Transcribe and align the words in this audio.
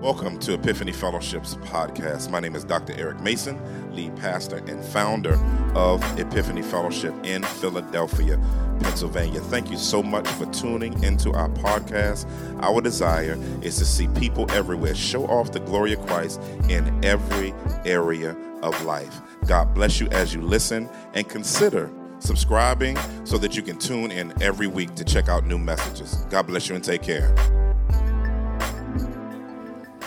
Welcome 0.00 0.38
to 0.38 0.54
Epiphany 0.54 0.92
Fellowship's 0.92 1.56
podcast. 1.56 2.30
My 2.30 2.40
name 2.40 2.56
is 2.56 2.64
Dr. 2.64 2.94
Eric 2.96 3.20
Mason, 3.20 3.60
lead 3.94 4.16
pastor 4.16 4.56
and 4.66 4.82
founder 4.82 5.34
of 5.74 6.02
Epiphany 6.18 6.62
Fellowship 6.62 7.14
in 7.22 7.42
Philadelphia, 7.42 8.40
Pennsylvania. 8.80 9.40
Thank 9.40 9.70
you 9.70 9.76
so 9.76 10.02
much 10.02 10.26
for 10.26 10.46
tuning 10.46 11.04
into 11.04 11.34
our 11.34 11.50
podcast. 11.50 12.26
Our 12.62 12.80
desire 12.80 13.38
is 13.60 13.76
to 13.76 13.84
see 13.84 14.08
people 14.08 14.50
everywhere 14.52 14.94
show 14.94 15.26
off 15.26 15.52
the 15.52 15.60
glory 15.60 15.92
of 15.92 16.00
Christ 16.06 16.40
in 16.70 17.04
every 17.04 17.52
area 17.84 18.34
of 18.62 18.82
life. 18.86 19.20
God 19.46 19.74
bless 19.74 20.00
you 20.00 20.08
as 20.12 20.32
you 20.32 20.40
listen 20.40 20.88
and 21.12 21.28
consider 21.28 21.90
subscribing 22.20 22.96
so 23.24 23.36
that 23.36 23.54
you 23.54 23.62
can 23.62 23.78
tune 23.78 24.10
in 24.12 24.32
every 24.42 24.66
week 24.66 24.94
to 24.94 25.04
check 25.04 25.28
out 25.28 25.44
new 25.44 25.58
messages. 25.58 26.24
God 26.30 26.46
bless 26.46 26.70
you 26.70 26.74
and 26.74 26.82
take 26.82 27.02
care. 27.02 27.34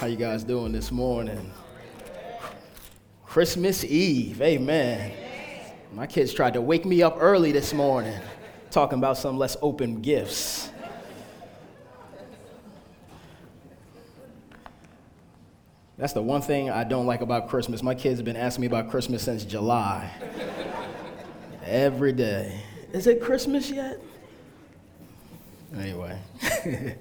How 0.03 0.09
you 0.09 0.17
guys 0.17 0.43
doing 0.43 0.73
this 0.73 0.91
morning? 0.91 1.49
Christmas 3.25 3.85
Eve, 3.85 4.41
amen. 4.41 5.13
My 5.93 6.07
kids 6.07 6.33
tried 6.33 6.55
to 6.55 6.61
wake 6.61 6.83
me 6.83 7.01
up 7.01 7.15
early 7.21 7.53
this 7.53 7.73
morning, 7.73 8.19
talking 8.69 8.97
about 8.97 9.17
some 9.17 9.37
let's 9.37 9.55
open 9.61 10.01
gifts. 10.01 10.69
That's 15.97 16.11
the 16.11 16.21
one 16.21 16.41
thing 16.41 16.69
I 16.69 16.83
don't 16.83 17.05
like 17.05 17.21
about 17.21 17.47
Christmas. 17.47 17.81
My 17.81 17.95
kids 17.95 18.19
have 18.19 18.25
been 18.25 18.35
asking 18.35 18.59
me 18.59 18.67
about 18.67 18.89
Christmas 18.89 19.23
since 19.23 19.45
July. 19.45 20.11
Every 21.65 22.11
day. 22.11 22.61
Is 22.91 23.07
it 23.07 23.21
Christmas 23.21 23.69
yet? 23.69 24.01
Anyway, 25.77 26.19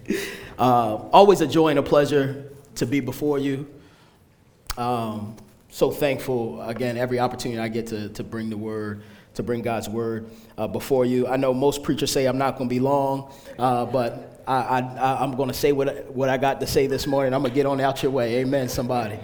uh, 0.56 0.94
always 1.12 1.40
a 1.40 1.48
joy 1.48 1.70
and 1.70 1.80
a 1.80 1.82
pleasure 1.82 2.51
to 2.76 2.86
be 2.86 3.00
before 3.00 3.38
you. 3.38 3.68
Um, 4.76 5.36
so 5.68 5.90
thankful, 5.90 6.60
again, 6.62 6.96
every 6.96 7.18
opportunity 7.18 7.58
I 7.58 7.68
get 7.68 7.86
to, 7.88 8.10
to 8.10 8.22
bring 8.22 8.50
the 8.50 8.56
word, 8.56 9.02
to 9.34 9.42
bring 9.42 9.62
God's 9.62 9.88
word 9.88 10.28
uh, 10.58 10.66
before 10.66 11.06
you. 11.06 11.26
I 11.26 11.36
know 11.36 11.54
most 11.54 11.82
preachers 11.82 12.12
say 12.12 12.26
I'm 12.26 12.38
not 12.38 12.58
going 12.58 12.68
to 12.68 12.74
be 12.74 12.80
long, 12.80 13.32
uh, 13.58 13.86
but 13.86 14.42
I, 14.46 14.80
I, 14.80 15.24
am 15.24 15.34
going 15.36 15.48
to 15.48 15.54
say 15.54 15.72
what, 15.72 16.12
what 16.12 16.28
I 16.28 16.36
got 16.36 16.60
to 16.60 16.66
say 16.66 16.86
this 16.86 17.06
morning. 17.06 17.32
I'm 17.32 17.40
going 17.40 17.52
to 17.52 17.54
get 17.54 17.66
on 17.66 17.80
out 17.80 18.02
your 18.02 18.12
way. 18.12 18.40
Amen, 18.40 18.68
somebody. 18.68 19.18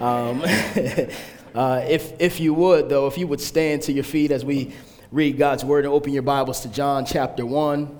Um, 0.00 0.42
uh, 1.54 1.84
if, 1.86 2.18
if 2.18 2.40
you 2.40 2.54
would, 2.54 2.88
though, 2.88 3.06
if 3.06 3.18
you 3.18 3.26
would 3.26 3.40
stand 3.40 3.82
to 3.82 3.92
your 3.92 4.04
feet 4.04 4.30
as 4.30 4.44
we 4.44 4.74
read 5.12 5.36
God's 5.36 5.64
word 5.64 5.84
and 5.84 5.92
open 5.92 6.12
your 6.12 6.22
Bibles 6.22 6.60
to 6.60 6.68
John 6.68 7.04
chapter 7.04 7.44
1. 7.44 7.98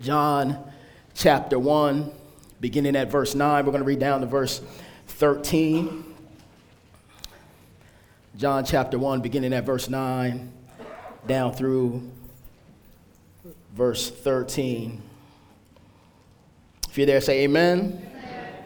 John 0.00 0.58
chapter 1.14 1.58
1 1.58 2.12
beginning 2.60 2.96
at 2.96 3.10
verse 3.10 3.34
9. 3.34 3.64
We're 3.64 3.72
going 3.72 3.82
to 3.82 3.86
read 3.86 4.00
down 4.00 4.20
to 4.20 4.26
verse 4.26 4.60
13. 5.06 6.04
John 8.36 8.64
chapter 8.64 8.98
1, 8.98 9.20
beginning 9.20 9.52
at 9.52 9.64
verse 9.64 9.88
9, 9.88 10.52
down 11.26 11.52
through 11.52 12.08
verse 13.74 14.10
13. 14.10 15.02
If 16.88 16.96
you're 16.96 17.06
there, 17.06 17.20
say 17.20 17.44
amen. 17.44 18.10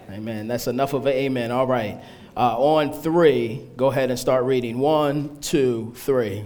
Amen. 0.08 0.12
amen. 0.12 0.48
That's 0.48 0.66
enough 0.66 0.92
of 0.92 1.06
an 1.06 1.12
amen. 1.12 1.50
All 1.50 1.66
right. 1.66 2.02
Uh, 2.36 2.58
on 2.58 2.92
three, 2.92 3.66
go 3.76 3.90
ahead 3.90 4.10
and 4.10 4.18
start 4.18 4.44
reading. 4.44 4.78
One, 4.78 5.38
two, 5.40 5.92
three. 5.96 6.44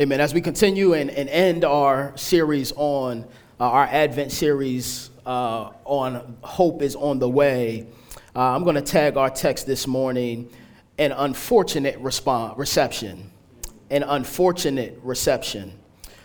Amen. 0.00 0.18
As 0.18 0.32
we 0.32 0.40
continue 0.40 0.94
and, 0.94 1.10
and 1.10 1.28
end 1.28 1.62
our 1.62 2.16
series 2.16 2.72
on 2.74 3.26
uh, 3.60 3.68
our 3.68 3.84
Advent 3.84 4.32
series 4.32 5.10
uh, 5.26 5.72
on 5.84 6.38
Hope 6.40 6.80
is 6.80 6.96
on 6.96 7.18
the 7.18 7.28
Way, 7.28 7.86
uh, 8.34 8.40
I'm 8.40 8.64
going 8.64 8.76
to 8.76 8.80
tag 8.80 9.18
our 9.18 9.28
text 9.28 9.66
this 9.66 9.86
morning 9.86 10.48
an 10.96 11.12
unfortunate 11.12 11.98
response, 11.98 12.56
reception. 12.56 13.30
An 13.90 14.02
unfortunate 14.02 14.98
reception. 15.02 15.78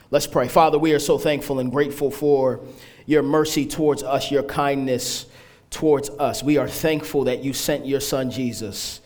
Let's 0.09 0.25
pray. 0.25 0.47
Father, 0.47 0.79
we 0.79 0.93
are 0.93 0.99
so 0.99 1.17
thankful 1.17 1.59
and 1.59 1.69
grateful 1.69 2.11
for 2.11 2.61
your 3.05 3.23
mercy 3.23 3.65
towards 3.65 4.03
us, 4.03 4.31
your 4.31 4.43
kindness 4.43 5.25
towards 5.69 6.09
us. 6.11 6.41
We 6.41 6.55
are 6.55 6.69
thankful 6.69 7.25
that 7.25 7.43
you 7.43 7.51
sent 7.51 7.85
your 7.85 7.99
son 7.99 8.31
Jesus 8.31 9.01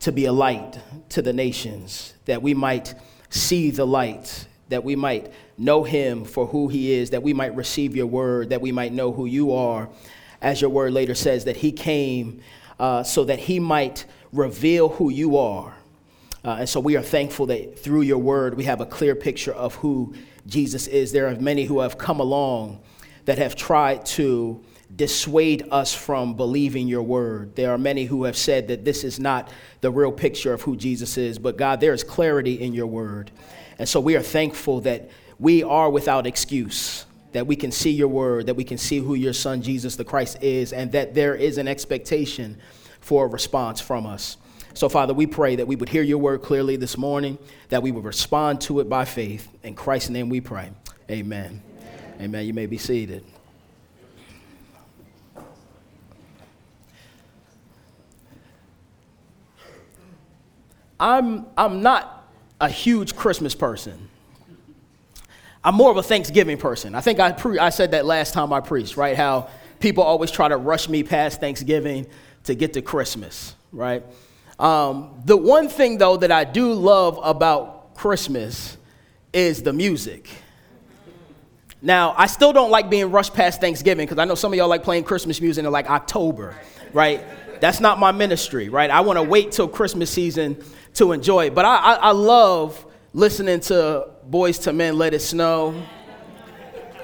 to 0.00 0.10
be 0.10 0.24
a 0.24 0.32
light 0.32 0.80
to 1.10 1.20
the 1.20 1.34
nations, 1.34 2.14
that 2.24 2.40
we 2.40 2.54
might 2.54 2.94
see 3.30 3.70
the 3.70 3.86
light, 3.86 4.46
that 4.68 4.84
we 4.84 4.96
might 4.96 5.32
know 5.58 5.84
him 5.84 6.24
for 6.24 6.46
who 6.46 6.68
he 6.68 6.92
is, 6.92 7.10
that 7.10 7.22
we 7.22 7.32
might 7.32 7.54
receive 7.54 7.94
your 7.96 8.06
word, 8.06 8.50
that 8.50 8.60
we 8.60 8.72
might 8.72 8.92
know 8.92 9.12
who 9.12 9.26
you 9.26 9.52
are. 9.52 9.88
As 10.42 10.60
your 10.60 10.70
word 10.70 10.92
later 10.92 11.14
says, 11.14 11.44
that 11.44 11.56
he 11.56 11.72
came 11.72 12.40
uh, 12.78 13.02
so 13.02 13.24
that 13.24 13.38
he 13.38 13.58
might 13.58 14.04
reveal 14.32 14.88
who 14.88 15.10
you 15.10 15.36
are. 15.36 15.74
Uh, 16.44 16.56
and 16.60 16.68
so 16.68 16.78
we 16.78 16.96
are 16.96 17.02
thankful 17.02 17.46
that 17.46 17.78
through 17.78 18.02
your 18.02 18.18
word, 18.18 18.54
we 18.54 18.64
have 18.64 18.80
a 18.80 18.86
clear 18.86 19.14
picture 19.14 19.52
of 19.52 19.74
who 19.76 20.14
Jesus 20.46 20.86
is. 20.86 21.10
There 21.10 21.26
are 21.26 21.34
many 21.36 21.64
who 21.64 21.80
have 21.80 21.98
come 21.98 22.20
along 22.20 22.80
that 23.24 23.38
have 23.38 23.56
tried 23.56 24.06
to 24.06 24.62
dissuade 24.94 25.66
us 25.70 25.92
from 25.94 26.34
believing 26.34 26.86
your 26.86 27.02
word. 27.02 27.56
There 27.56 27.72
are 27.72 27.78
many 27.78 28.04
who 28.04 28.24
have 28.24 28.36
said 28.36 28.68
that 28.68 28.84
this 28.84 29.04
is 29.04 29.18
not 29.18 29.50
the 29.80 29.90
real 29.90 30.12
picture 30.12 30.52
of 30.52 30.62
who 30.62 30.76
Jesus 30.76 31.18
is, 31.18 31.38
but 31.38 31.56
God, 31.56 31.80
there 31.80 31.92
is 31.92 32.04
clarity 32.04 32.54
in 32.62 32.72
your 32.72 32.86
word. 32.86 33.30
And 33.78 33.88
so 33.88 34.00
we 34.00 34.16
are 34.16 34.22
thankful 34.22 34.80
that 34.82 35.10
we 35.38 35.62
are 35.62 35.90
without 35.90 36.26
excuse, 36.26 37.04
that 37.32 37.46
we 37.46 37.56
can 37.56 37.72
see 37.72 37.90
your 37.90 38.08
word, 38.08 38.46
that 38.46 38.54
we 38.54 38.64
can 38.64 38.78
see 38.78 38.98
who 38.98 39.14
your 39.14 39.32
son 39.32 39.60
Jesus 39.60 39.96
the 39.96 40.04
Christ 40.04 40.42
is, 40.42 40.72
and 40.72 40.92
that 40.92 41.14
there 41.14 41.34
is 41.34 41.58
an 41.58 41.68
expectation 41.68 42.58
for 43.00 43.26
a 43.26 43.28
response 43.28 43.80
from 43.80 44.06
us. 44.06 44.36
So, 44.72 44.88
Father, 44.88 45.14
we 45.14 45.26
pray 45.26 45.56
that 45.56 45.66
we 45.66 45.76
would 45.76 45.88
hear 45.88 46.02
your 46.02 46.18
word 46.18 46.42
clearly 46.42 46.76
this 46.76 46.98
morning, 46.98 47.38
that 47.70 47.82
we 47.82 47.92
would 47.92 48.04
respond 48.04 48.60
to 48.62 48.80
it 48.80 48.88
by 48.88 49.04
faith. 49.04 49.48
In 49.62 49.74
Christ's 49.74 50.10
name 50.10 50.28
we 50.28 50.40
pray. 50.40 50.70
Amen. 51.10 51.62
Amen. 51.70 52.20
Amen. 52.20 52.46
You 52.46 52.54
may 52.54 52.66
be 52.66 52.78
seated. 52.78 53.24
I'm, 60.98 61.46
I'm 61.56 61.82
not 61.82 62.28
a 62.60 62.68
huge 62.68 63.16
Christmas 63.16 63.54
person. 63.54 64.08
I'm 65.62 65.74
more 65.74 65.90
of 65.90 65.96
a 65.96 66.02
Thanksgiving 66.02 66.58
person. 66.58 66.94
I 66.94 67.00
think 67.00 67.18
I, 67.18 67.32
pre- 67.32 67.58
I 67.58 67.70
said 67.70 67.90
that 67.90 68.06
last 68.06 68.32
time 68.32 68.52
I 68.52 68.60
preached, 68.60 68.96
right? 68.96 69.16
How 69.16 69.48
people 69.80 70.04
always 70.04 70.30
try 70.30 70.48
to 70.48 70.56
rush 70.56 70.88
me 70.88 71.02
past 71.02 71.40
Thanksgiving 71.40 72.06
to 72.44 72.54
get 72.54 72.74
to 72.74 72.82
Christmas, 72.82 73.54
right? 73.72 74.04
Um, 74.58 75.20
the 75.24 75.36
one 75.36 75.68
thing, 75.68 75.98
though, 75.98 76.16
that 76.18 76.30
I 76.30 76.44
do 76.44 76.72
love 76.72 77.18
about 77.22 77.94
Christmas 77.94 78.76
is 79.32 79.62
the 79.62 79.72
music. 79.72 80.30
Now, 81.82 82.14
I 82.16 82.26
still 82.26 82.52
don't 82.52 82.70
like 82.70 82.88
being 82.88 83.10
rushed 83.10 83.34
past 83.34 83.60
Thanksgiving 83.60 84.06
because 84.06 84.18
I 84.18 84.24
know 84.24 84.34
some 84.34 84.52
of 84.52 84.56
y'all 84.56 84.68
like 84.68 84.82
playing 84.82 85.04
Christmas 85.04 85.40
music 85.40 85.64
in 85.64 85.70
like 85.70 85.90
October, 85.90 86.54
right? 86.92 87.22
That's 87.60 87.80
not 87.80 87.98
my 87.98 88.12
ministry, 88.12 88.68
right? 88.68 88.90
I 88.90 89.00
want 89.00 89.18
to 89.18 89.22
wait 89.22 89.52
till 89.52 89.68
Christmas 89.68 90.10
season 90.10 90.62
to 90.96 91.12
enjoy 91.12 91.46
it. 91.46 91.54
But 91.54 91.64
I, 91.64 91.76
I, 91.76 91.94
I 91.94 92.10
love 92.10 92.84
listening 93.12 93.60
to 93.60 94.08
Boyz 94.28 94.66
II 94.66 94.72
Men, 94.74 94.98
Let 94.98 95.14
It 95.14 95.20
Snow. 95.20 95.82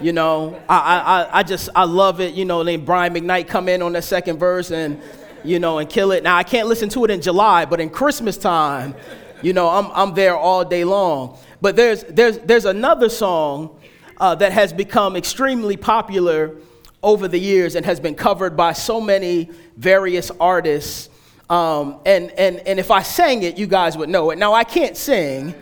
You 0.01 0.13
know, 0.13 0.61
I, 0.69 0.77
I, 0.77 1.39
I 1.39 1.43
just, 1.43 1.69
I 1.75 1.85
love 1.85 2.21
it. 2.21 2.35
You 2.35 2.45
know, 2.45 2.65
then 2.65 2.85
Brian 2.85 3.15
McKnight 3.15 3.47
come 3.47 3.69
in 3.69 3.83
on 3.83 3.93
the 3.93 4.03
second 4.03 4.39
verse 4.39 4.73
and, 4.73 5.01
you 5.45 5.59
know, 5.59 5.79
and 5.79 5.89
kill 5.89 6.11
it. 6.11 6.25
Now, 6.25 6.37
I 6.37 6.43
can't 6.43 6.67
listen 6.67 6.89
to 6.91 7.05
it 7.05 7.11
in 7.11 7.21
July, 7.21 7.67
but 7.67 7.81
in 7.81 7.89
Christmas 7.89 8.37
time, 8.37 8.95
you 9.43 9.53
know, 9.53 9.69
I'm, 9.69 9.91
I'm 9.93 10.15
there 10.15 10.37
all 10.37 10.65
day 10.65 10.85
long. 10.85 11.39
But 11.61 11.77
there's, 11.77 12.03
there's, 12.05 12.39
there's 12.39 12.65
another 12.65 13.09
song 13.09 13.79
uh, 14.19 14.35
that 14.37 14.53
has 14.53 14.73
become 14.73 15.17
extremely 15.17 15.77
popular 15.77 16.57
over 17.03 17.29
the 17.29 17.39
years 17.39 17.75
and 17.75 17.85
has 17.87 18.01
been 18.01 18.15
covered 18.15 18.57
by 18.57 18.73
so 18.73 19.01
many 19.01 19.51
various 19.77 20.31
artists 20.41 21.09
um, 21.53 21.99
and, 22.07 22.31
and, 22.39 22.61
and 22.61 22.81
if 22.81 22.91
I 22.91 23.03
sang 23.03 23.43
it, 23.43 23.59
you 23.59 23.67
guys 23.67 23.95
would 23.99 24.09
know 24.09 24.31
it. 24.31 24.39
Now, 24.39 24.55
I 24.55 24.65
can't 24.65 24.97
sing, 24.97 25.55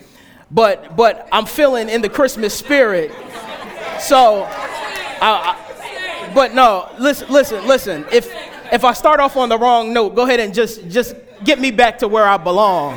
but, 0.49 0.97
but 0.97 1.29
I'm 1.33 1.47
feeling 1.47 1.89
in 1.89 2.01
the 2.01 2.09
Christmas 2.09 2.55
spirit. 2.55 3.11
So, 3.99 4.45
I, 4.45 5.57
I, 6.31 6.31
but 6.33 6.55
no, 6.55 6.89
listen, 7.01 7.29
listen, 7.29 7.67
listen. 7.67 8.07
If 8.13 8.33
if 8.73 8.85
I 8.85 8.93
start 8.93 9.19
off 9.19 9.37
on 9.37 9.49
the 9.49 9.59
wrong 9.59 9.93
note, 9.93 10.15
go 10.15 10.23
ahead 10.23 10.39
and 10.39 10.55
just 10.55 10.89
just 10.89 11.17
get 11.43 11.59
me 11.59 11.73
back 11.73 11.99
to 11.99 12.09
where 12.09 12.25
I 12.25 12.37
belong. 12.37 12.97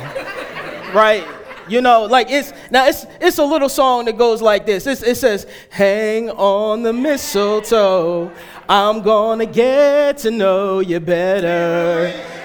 Right? 0.94 1.26
You 1.68 1.80
know, 1.80 2.04
like 2.04 2.30
it's 2.30 2.52
now 2.70 2.86
it's 2.86 3.06
it's 3.20 3.38
a 3.38 3.44
little 3.44 3.68
song 3.68 4.04
that 4.04 4.16
goes 4.16 4.40
like 4.40 4.66
this. 4.66 4.86
It's, 4.86 5.02
it 5.02 5.16
says, 5.16 5.48
"Hang 5.68 6.30
on 6.30 6.84
the 6.84 6.92
mistletoe, 6.92 8.30
I'm 8.68 9.02
gonna 9.02 9.46
get 9.46 10.18
to 10.18 10.30
know 10.30 10.78
you 10.78 11.00
better." 11.00 12.43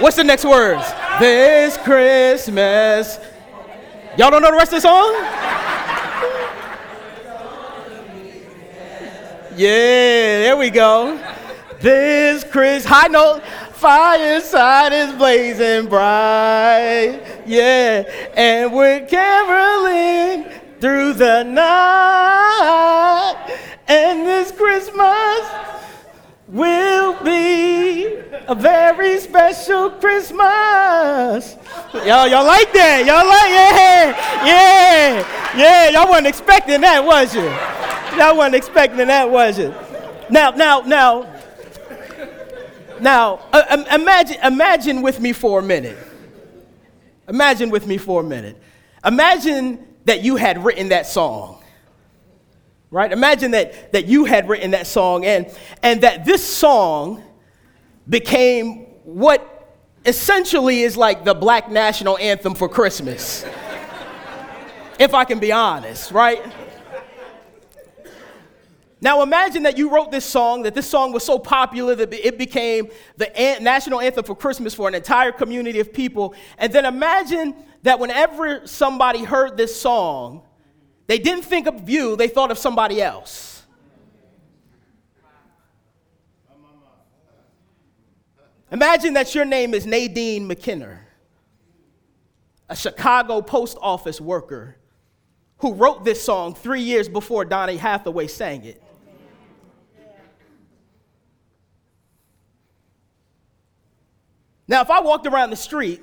What's 0.00 0.16
the 0.16 0.22
next 0.22 0.44
words? 0.44 0.84
This 1.18 1.76
Christmas. 1.78 3.18
Y'all 4.16 4.30
don't 4.30 4.42
know 4.42 4.52
the 4.52 4.56
rest 4.56 4.72
of 4.72 4.80
the 4.80 4.88
song? 4.88 5.12
Yeah, 9.56 10.38
there 10.44 10.56
we 10.56 10.70
go. 10.70 11.20
This 11.80 12.44
Chris 12.44 12.84
high 12.84 13.08
note 13.08 13.42
fireside 13.72 14.92
is 14.92 15.12
blazing 15.14 15.88
bright. 15.88 17.20
Yeah, 17.44 18.04
and 18.36 18.72
we're 18.72 19.04
caroling 19.06 20.44
through 20.80 21.14
the 21.14 21.42
night. 21.42 23.34
And 23.88 24.24
this 24.24 24.52
Christmas 24.52 25.40
will 26.48 27.22
be 27.22 28.06
a 28.46 28.54
very 28.54 29.20
special 29.20 29.90
Christmas. 29.90 31.56
Y'all, 31.92 32.26
y'all 32.26 32.46
like 32.46 32.72
that? 32.72 33.04
Y'all 33.04 33.26
like, 33.28 33.50
yeah, 33.50 34.46
yeah, 34.46 35.58
yeah. 35.58 35.90
Y'all 35.90 36.08
wasn't 36.08 36.26
expecting 36.26 36.80
that, 36.80 37.04
was 37.04 37.34
you? 37.34 37.44
Y'all 38.18 38.36
wasn't 38.36 38.54
expecting 38.54 39.06
that, 39.06 39.30
was 39.30 39.58
you? 39.58 39.74
Now, 40.30 40.50
now, 40.50 40.80
now, 40.80 41.34
now, 43.00 43.40
uh, 43.52 43.84
imagine, 43.92 44.38
imagine 44.42 45.02
with 45.02 45.20
me 45.20 45.32
for 45.32 45.60
a 45.60 45.62
minute. 45.62 45.98
Imagine 47.28 47.68
with 47.68 47.86
me 47.86 47.98
for 47.98 48.22
a 48.22 48.24
minute. 48.24 48.56
Imagine 49.04 49.86
that 50.06 50.22
you 50.22 50.36
had 50.36 50.64
written 50.64 50.88
that 50.88 51.06
song. 51.06 51.57
Right? 52.90 53.12
Imagine 53.12 53.50
that, 53.50 53.92
that 53.92 54.06
you 54.06 54.24
had 54.24 54.48
written 54.48 54.70
that 54.70 54.86
song 54.86 55.26
and, 55.26 55.46
and 55.82 56.00
that 56.02 56.24
this 56.24 56.42
song 56.42 57.22
became 58.08 58.86
what 59.04 59.76
essentially 60.06 60.80
is 60.80 60.96
like 60.96 61.24
the 61.24 61.34
black 61.34 61.70
national 61.70 62.16
anthem 62.16 62.54
for 62.54 62.68
Christmas. 62.68 63.44
if 64.98 65.12
I 65.12 65.24
can 65.24 65.38
be 65.38 65.52
honest, 65.52 66.12
right? 66.12 66.42
Now 69.00 69.22
imagine 69.22 69.62
that 69.62 69.78
you 69.78 69.90
wrote 69.90 70.10
this 70.10 70.24
song, 70.24 70.62
that 70.62 70.74
this 70.74 70.88
song 70.88 71.12
was 71.12 71.24
so 71.24 71.38
popular 71.38 71.94
that 71.94 72.12
it 72.12 72.36
became 72.36 72.88
the 73.16 73.30
national 73.60 74.00
anthem 74.00 74.24
for 74.24 74.34
Christmas 74.34 74.74
for 74.74 74.88
an 74.88 74.94
entire 74.94 75.30
community 75.30 75.78
of 75.78 75.92
people. 75.92 76.34
And 76.56 76.72
then 76.72 76.84
imagine 76.84 77.54
that 77.82 78.00
whenever 78.00 78.66
somebody 78.66 79.22
heard 79.22 79.56
this 79.56 79.78
song, 79.78 80.42
they 81.08 81.18
didn't 81.18 81.44
think 81.44 81.66
of 81.66 81.90
you, 81.90 82.14
they 82.14 82.28
thought 82.28 82.52
of 82.52 82.58
somebody 82.58 83.02
else. 83.02 83.64
Imagine 88.70 89.14
that 89.14 89.34
your 89.34 89.46
name 89.46 89.72
is 89.72 89.86
Nadine 89.86 90.48
McKinnor, 90.48 90.98
a 92.68 92.76
Chicago 92.76 93.40
post 93.40 93.78
office 93.80 94.20
worker 94.20 94.76
who 95.58 95.72
wrote 95.72 96.04
this 96.04 96.22
song 96.22 96.54
three 96.54 96.82
years 96.82 97.08
before 97.08 97.44
Donny 97.44 97.78
Hathaway 97.78 98.26
sang 98.26 98.64
it. 98.64 98.82
Now, 104.68 104.82
if 104.82 104.90
I 104.90 105.00
walked 105.00 105.26
around 105.26 105.48
the 105.48 105.56
street 105.56 106.02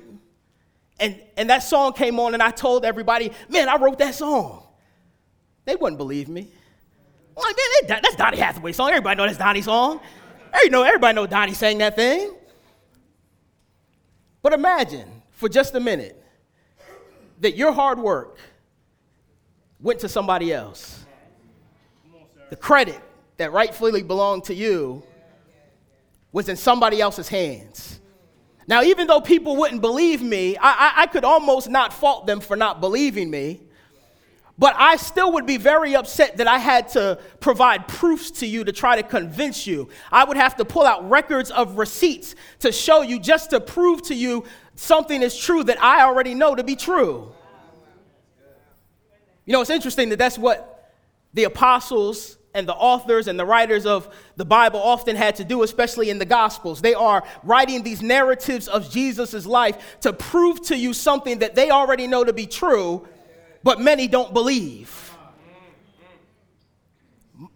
and, 0.98 1.22
and 1.36 1.48
that 1.50 1.62
song 1.62 1.92
came 1.92 2.18
on 2.18 2.34
and 2.34 2.42
I 2.42 2.50
told 2.50 2.84
everybody, 2.84 3.30
man, 3.48 3.68
I 3.68 3.76
wrote 3.76 3.98
that 3.98 4.16
song, 4.16 4.65
they 5.66 5.76
wouldn't 5.76 5.98
believe 5.98 6.28
me. 6.28 6.50
Oh, 7.36 7.42
like, 7.42 7.56
man, 7.88 8.00
that's 8.02 8.16
Donny 8.16 8.38
Hathaway 8.38 8.72
song. 8.72 8.88
Everybody 8.88 9.18
know 9.18 9.26
that's 9.26 9.36
Donny's 9.36 9.66
song. 9.66 10.00
Everybody 10.54 10.70
know, 10.70 10.82
everybody 10.84 11.14
know 11.14 11.26
Donny 11.26 11.52
sang 11.52 11.78
that 11.78 11.96
thing. 11.96 12.34
But 14.40 14.54
imagine 14.54 15.22
for 15.32 15.48
just 15.48 15.74
a 15.74 15.80
minute 15.80 16.22
that 17.40 17.56
your 17.56 17.72
hard 17.72 17.98
work 17.98 18.38
went 19.80 20.00
to 20.00 20.08
somebody 20.08 20.52
else. 20.52 21.04
The 22.48 22.56
credit 22.56 23.00
that 23.36 23.52
rightfully 23.52 24.02
belonged 24.02 24.44
to 24.44 24.54
you 24.54 25.02
was 26.32 26.48
in 26.48 26.56
somebody 26.56 27.00
else's 27.00 27.28
hands. 27.28 28.00
Now, 28.68 28.82
even 28.82 29.06
though 29.06 29.20
people 29.20 29.56
wouldn't 29.56 29.80
believe 29.80 30.22
me, 30.22 30.56
I, 30.56 30.70
I, 30.70 30.92
I, 31.02 31.06
could 31.06 31.24
almost 31.24 31.68
not 31.68 31.92
fault 31.92 32.26
them 32.26 32.40
for 32.40 32.56
not 32.56 32.80
believing 32.80 33.30
me. 33.30 33.60
But 34.58 34.74
I 34.78 34.96
still 34.96 35.32
would 35.32 35.44
be 35.44 35.58
very 35.58 35.94
upset 35.94 36.38
that 36.38 36.46
I 36.46 36.58
had 36.58 36.88
to 36.90 37.18
provide 37.40 37.88
proofs 37.88 38.30
to 38.32 38.46
you 38.46 38.64
to 38.64 38.72
try 38.72 38.96
to 38.96 39.02
convince 39.02 39.66
you. 39.66 39.90
I 40.10 40.24
would 40.24 40.38
have 40.38 40.56
to 40.56 40.64
pull 40.64 40.84
out 40.84 41.08
records 41.10 41.50
of 41.50 41.76
receipts 41.76 42.34
to 42.60 42.72
show 42.72 43.02
you 43.02 43.20
just 43.20 43.50
to 43.50 43.60
prove 43.60 44.02
to 44.04 44.14
you 44.14 44.44
something 44.74 45.22
is 45.22 45.36
true 45.36 45.62
that 45.64 45.82
I 45.82 46.02
already 46.02 46.34
know 46.34 46.54
to 46.54 46.64
be 46.64 46.74
true. 46.74 47.32
You 49.44 49.52
know, 49.52 49.60
it's 49.60 49.70
interesting 49.70 50.08
that 50.08 50.18
that's 50.18 50.38
what 50.38 50.92
the 51.34 51.44
apostles 51.44 52.38
and 52.54 52.66
the 52.66 52.74
authors 52.74 53.28
and 53.28 53.38
the 53.38 53.44
writers 53.44 53.84
of 53.84 54.08
the 54.36 54.44
Bible 54.46 54.80
often 54.80 55.14
had 55.14 55.36
to 55.36 55.44
do, 55.44 55.62
especially 55.62 56.08
in 56.08 56.18
the 56.18 56.24
Gospels. 56.24 56.80
They 56.80 56.94
are 56.94 57.22
writing 57.42 57.82
these 57.82 58.00
narratives 58.00 58.66
of 58.66 58.90
Jesus' 58.90 59.44
life 59.44 59.98
to 60.00 60.14
prove 60.14 60.62
to 60.62 60.76
you 60.76 60.94
something 60.94 61.40
that 61.40 61.54
they 61.54 61.70
already 61.70 62.06
know 62.06 62.24
to 62.24 62.32
be 62.32 62.46
true, 62.46 63.06
but 63.66 63.80
many 63.80 64.06
don't 64.06 64.32
believe. 64.32 65.12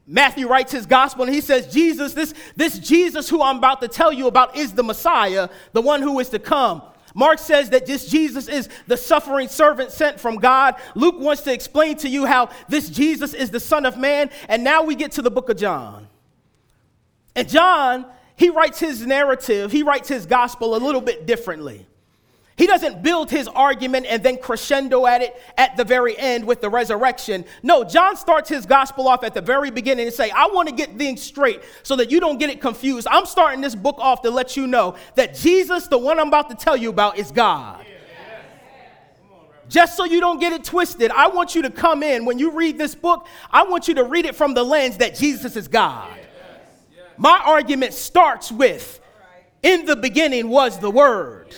Matthew 0.08 0.48
writes 0.48 0.72
his 0.72 0.84
gospel 0.84 1.24
and 1.24 1.32
he 1.32 1.40
says, 1.40 1.72
Jesus, 1.72 2.14
this, 2.14 2.34
this 2.56 2.80
Jesus 2.80 3.28
who 3.28 3.40
I'm 3.40 3.58
about 3.58 3.80
to 3.82 3.86
tell 3.86 4.12
you 4.12 4.26
about 4.26 4.56
is 4.56 4.72
the 4.72 4.82
Messiah, 4.82 5.48
the 5.72 5.80
one 5.80 6.02
who 6.02 6.18
is 6.18 6.28
to 6.30 6.40
come. 6.40 6.82
Mark 7.14 7.38
says 7.38 7.70
that 7.70 7.86
this 7.86 8.08
Jesus 8.08 8.48
is 8.48 8.68
the 8.88 8.96
suffering 8.96 9.46
servant 9.46 9.92
sent 9.92 10.18
from 10.18 10.38
God. 10.38 10.74
Luke 10.96 11.20
wants 11.20 11.42
to 11.42 11.52
explain 11.52 11.96
to 11.98 12.08
you 12.08 12.26
how 12.26 12.50
this 12.68 12.90
Jesus 12.90 13.32
is 13.32 13.50
the 13.50 13.61
Son 13.61 13.87
of 13.87 13.96
Man. 13.96 14.30
And 14.49 14.64
now 14.64 14.82
we 14.82 14.96
get 14.96 15.12
to 15.12 15.23
the 15.23 15.30
book 15.30 15.49
of 15.49 15.58
John. 15.58 16.08
And 17.37 17.49
John, 17.49 18.04
he 18.35 18.50
writes 18.50 18.80
his 18.80 19.06
narrative, 19.06 19.70
he 19.70 19.85
writes 19.85 20.08
his 20.08 20.26
gospel 20.26 20.75
a 20.75 20.78
little 20.78 21.02
bit 21.02 21.25
differently. 21.25 21.87
He 22.61 22.67
doesn't 22.67 23.02
build 23.02 23.31
his 23.31 23.49
argument 23.49 24.05
and 24.07 24.23
then 24.23 24.37
crescendo 24.37 25.07
at 25.07 25.23
it 25.23 25.35
at 25.57 25.79
the 25.79 25.83
very 25.83 26.14
end 26.19 26.45
with 26.45 26.61
the 26.61 26.69
resurrection. 26.69 27.47
No, 27.62 27.85
John 27.85 28.19
starts 28.19 28.50
his 28.50 28.67
gospel 28.67 29.09
off 29.09 29.25
at 29.25 29.33
the 29.33 29.40
very 29.40 29.71
beginning 29.71 30.07
and 30.07 30.14
say, 30.14 30.29
I 30.29 30.47
want 30.52 30.69
to 30.69 30.75
get 30.75 30.99
things 30.99 31.23
straight 31.23 31.62
so 31.83 31.97
that 31.97 32.11
you 32.11 32.21
don't 32.21 32.37
get 32.37 32.50
it 32.50 32.61
confused. 32.61 33.09
I'm 33.11 33.25
starting 33.25 33.62
this 33.62 33.75
book 33.75 33.97
off 33.99 34.21
to 34.21 34.31
let 34.31 34.59
you 34.59 34.67
know 34.67 34.97
that 35.14 35.35
Jesus, 35.35 35.87
the 35.87 35.97
one 35.97 36.21
I'm 36.21 36.29
about 36.29 36.50
to 36.50 36.55
tell 36.55 36.76
you 36.76 36.90
about, 36.90 37.17
is 37.17 37.33
God. 37.33 37.83
Just 39.71 39.97
so 39.97 40.05
you 40.05 40.21
don't 40.21 40.38
get 40.38 40.52
it 40.52 40.62
twisted, 40.62 41.11
I 41.12 41.29
want 41.29 41.55
you 41.55 41.62
to 41.62 41.71
come 41.71 42.02
in. 42.02 42.26
When 42.26 42.38
you 42.38 42.50
read 42.50 42.76
this 42.76 42.95
book, 42.95 43.26
I 43.50 43.62
want 43.62 43.88
you 43.88 43.95
to 43.95 44.05
read 44.05 44.26
it 44.26 44.37
from 44.37 44.52
the 44.52 44.64
lens 44.64 44.99
that 44.99 45.14
Jesus 45.14 45.57
is 45.57 45.67
God. 45.67 46.12
My 47.17 47.40
argument 47.43 47.95
starts 47.95 48.52
with, 48.52 49.00
in 49.62 49.87
the 49.87 49.97
beginning 49.97 50.50
was 50.50 50.79
the 50.79 50.90
Word 50.90 51.57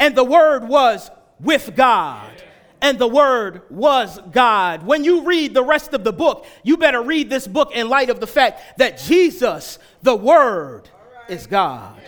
and 0.00 0.16
the 0.16 0.24
Word 0.24 0.66
was 0.66 1.10
with 1.38 1.76
God. 1.76 2.42
And 2.82 2.98
the 2.98 3.06
Word 3.06 3.62
was 3.68 4.18
God. 4.32 4.84
When 4.84 5.04
you 5.04 5.22
read 5.24 5.52
the 5.52 5.62
rest 5.62 5.92
of 5.92 6.02
the 6.02 6.12
book, 6.12 6.46
you 6.64 6.78
better 6.78 7.02
read 7.02 7.28
this 7.28 7.46
book 7.46 7.72
in 7.74 7.90
light 7.90 8.08
of 8.08 8.20
the 8.20 8.26
fact 8.26 8.78
that 8.78 8.98
Jesus, 8.98 9.78
the 10.02 10.16
Word, 10.16 10.88
is 11.28 11.46
God. 11.46 12.00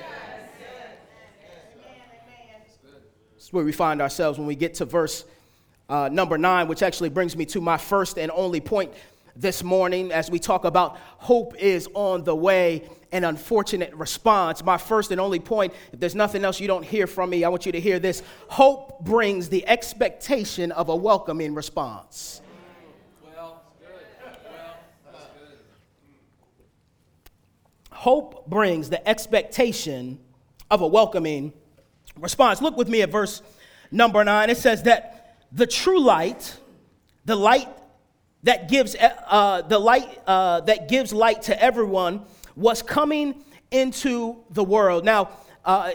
That's 3.35 3.53
where 3.53 3.65
we 3.65 3.73
find 3.73 4.01
ourselves 4.01 4.39
when 4.39 4.49
we 4.49 4.57
get 4.57 4.75
to 4.75 4.87
verse 4.87 5.27
uh, 5.91 6.09
number 6.11 6.39
nine, 6.39 6.69
which 6.69 6.83
actually 6.83 7.11
brings 7.11 7.37
me 7.37 7.45
to 7.45 7.61
my 7.61 7.77
first 7.77 8.19
and 8.19 8.33
only 8.35 8.61
point 8.61 8.93
this 9.37 9.63
morning 9.63 10.13
as 10.13 10.31
we 10.31 10.39
talk 10.39 10.65
about 10.65 10.99
hope 11.19 11.57
is 11.57 11.89
on 11.95 12.25
the 12.25 12.35
way 12.35 12.89
an 13.13 13.25
unfortunate 13.25 13.95
response. 13.95 14.65
My 14.65 14.79
first 14.79 15.11
and 15.11 15.21
only 15.21 15.41
point, 15.41 15.73
if 15.93 16.01
there's 16.01 16.15
nothing 16.15 16.45
else 16.45 16.61
you 16.61 16.67
don't 16.67 16.85
hear 16.85 17.07
from 17.07 17.31
me, 17.31 17.45
I 17.45 17.49
want 17.49 17.67
you 17.67 17.73
to 17.73 17.81
hear 17.81 17.99
this. 17.99 18.23
Hope 18.49 19.01
brings 19.05 19.49
the 19.49 19.67
expectation 19.69 20.73
of 20.73 20.89
a 20.89 20.97
welcoming 20.97 21.55
response. 21.55 22.41
Well, 23.23 23.63
well, 23.81 24.79
Hope 27.91 28.47
brings 28.47 28.91
the 28.91 29.07
expectation 29.07 30.19
of 30.71 30.81
a 30.81 30.87
welcoming 30.87 31.53
response. 32.17 32.63
Look 32.63 32.77
with 32.77 32.89
me 32.89 33.03
at 33.03 33.11
verse 33.11 33.43
number 33.91 34.25
nine. 34.25 34.49
It 34.51 34.57
says 34.57 34.85
that 34.85 35.37
the 35.53 35.67
true 35.67 36.01
light, 36.01 36.57
the 37.27 37.37
light 37.37 37.69
that 38.43 38.69
gives 38.69 38.97
uh, 38.97 39.63
the 39.63 39.79
light 39.79 40.21
uh, 40.27 40.61
that 40.63 40.89
gives 40.89 41.13
light 41.13 41.43
to 41.43 41.63
everyone 41.63 42.23
was 42.57 42.83
coming 42.83 43.43
into 43.71 44.37
the 44.51 44.65
world. 44.65 45.05
Now, 45.05 45.31
uh, 45.65 45.93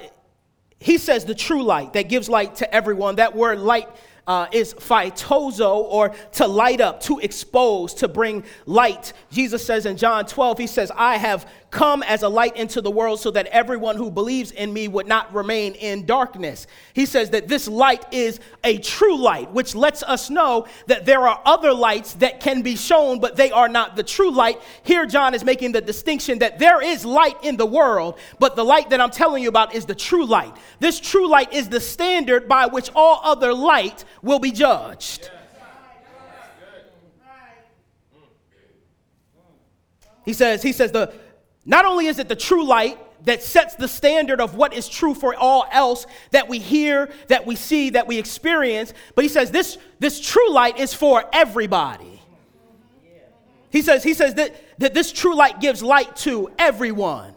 he 0.80 0.98
says 0.98 1.26
the 1.26 1.36
true 1.36 1.64
light 1.64 1.94
that 1.94 2.10
gives 2.10 2.30
light 2.30 2.56
to 2.56 2.74
everyone. 2.74 3.16
That 3.16 3.36
word 3.36 3.60
light 3.60 3.90
uh, 4.28 4.48
is 4.52 4.74
photizo 4.74 5.78
or 5.78 6.10
to 6.34 6.46
light 6.46 6.82
up, 6.82 7.02
to 7.02 7.20
expose, 7.20 7.94
to 7.96 8.08
bring 8.08 8.44
light. 8.66 9.14
Jesus 9.32 9.66
says 9.66 9.86
in 9.86 9.98
John 9.98 10.26
12, 10.26 10.58
he 10.58 10.68
says, 10.68 10.92
I 10.96 11.18
have 11.18 11.50
come 11.70 12.02
as 12.04 12.24
a 12.24 12.30
light 12.30 12.56
into 12.56 12.82
the 12.82 12.90
world 12.90 13.20
so 13.20 13.30
that 13.32 13.46
everyone 13.48 13.98
who 13.98 14.10
believes 14.10 14.52
in 14.52 14.72
me 14.72 14.88
would 14.88 15.08
not 15.08 15.34
remain 15.34 15.74
in 15.76 16.06
darkness. 16.06 16.66
He 16.94 17.06
says 17.06 17.30
that 17.32 17.48
this 17.48 17.68
light 17.68 18.06
is 18.14 18.40
a 18.64 18.78
true 18.78 19.18
light, 19.18 19.52
which 19.52 19.76
lets 19.76 20.02
us 20.04 20.30
know 20.30 20.66
that 20.88 21.06
there 21.06 21.28
are 21.28 21.42
other 21.46 21.74
lights 21.74 22.14
that 22.16 22.40
can 22.40 22.62
be 22.62 22.76
shown, 22.76 23.20
but 23.20 23.36
they 23.36 23.52
are 23.52 23.68
not 23.68 23.96
the 23.96 24.04
true 24.04 24.32
light. 24.32 24.62
Here, 24.84 25.06
John 25.06 25.34
is 25.34 25.44
making 25.44 25.74
the 25.74 25.82
distinction 25.82 26.40
that 26.40 26.58
there 26.58 26.82
is 26.82 27.04
light 27.04 27.44
in 27.44 27.58
the 27.58 27.66
world, 27.66 28.18
but 28.40 28.56
the 28.56 28.66
light 28.66 28.90
that 28.90 29.02
I'm 29.02 29.12
telling 29.12 29.44
you 29.44 29.50
about 29.50 29.76
is 29.76 29.86
the 29.86 29.96
true 29.96 30.26
light. 30.26 30.56
This 30.80 31.00
true 31.00 31.28
light 31.28 31.52
is 31.54 31.68
the 31.68 31.82
standard 31.82 32.48
by 32.48 32.68
which 32.68 32.90
all 32.96 33.20
other 33.24 33.54
light 33.54 34.06
will 34.22 34.40
be 34.40 34.52
judged. 34.52 35.32
He 40.26 40.34
says, 40.34 40.62
he 40.62 40.74
says 40.74 40.92
the 40.92 41.14
not 41.66 41.86
only 41.86 42.08
is 42.08 42.20
it 42.20 42.28
the 42.28 42.36
true 42.36 42.66
light 42.66 42.98
that 43.26 43.44
sets 43.44 43.76
the 43.76 43.88
standard 43.88 44.40
of 44.40 44.56
what 44.56 44.74
is 44.74 44.88
true 44.88 45.14
for 45.14 45.36
all 45.36 45.66
else 45.72 46.06
that 46.32 46.48
we 46.48 46.60
hear, 46.60 47.10
that 47.28 47.46
we 47.46 47.56
see, 47.56 47.92
that 47.92 48.08
we 48.08 48.18
experience, 48.18 48.94
but 49.16 49.24
he 49.24 49.30
says 49.30 49.52
this, 49.52 49.78
this 50.00 50.20
true 50.20 50.52
light 50.52 50.78
is 50.78 50.94
for 50.94 51.24
everybody. 51.34 52.22
He 53.70 53.82
says, 53.82 54.04
he 54.04 54.14
says 54.14 54.36
that, 54.36 54.56
that 54.80 54.94
this 54.94 55.12
true 55.12 55.36
light 55.36 55.60
gives 55.60 55.84
light 55.84 56.16
to 56.18 56.52
everyone. 56.58 57.34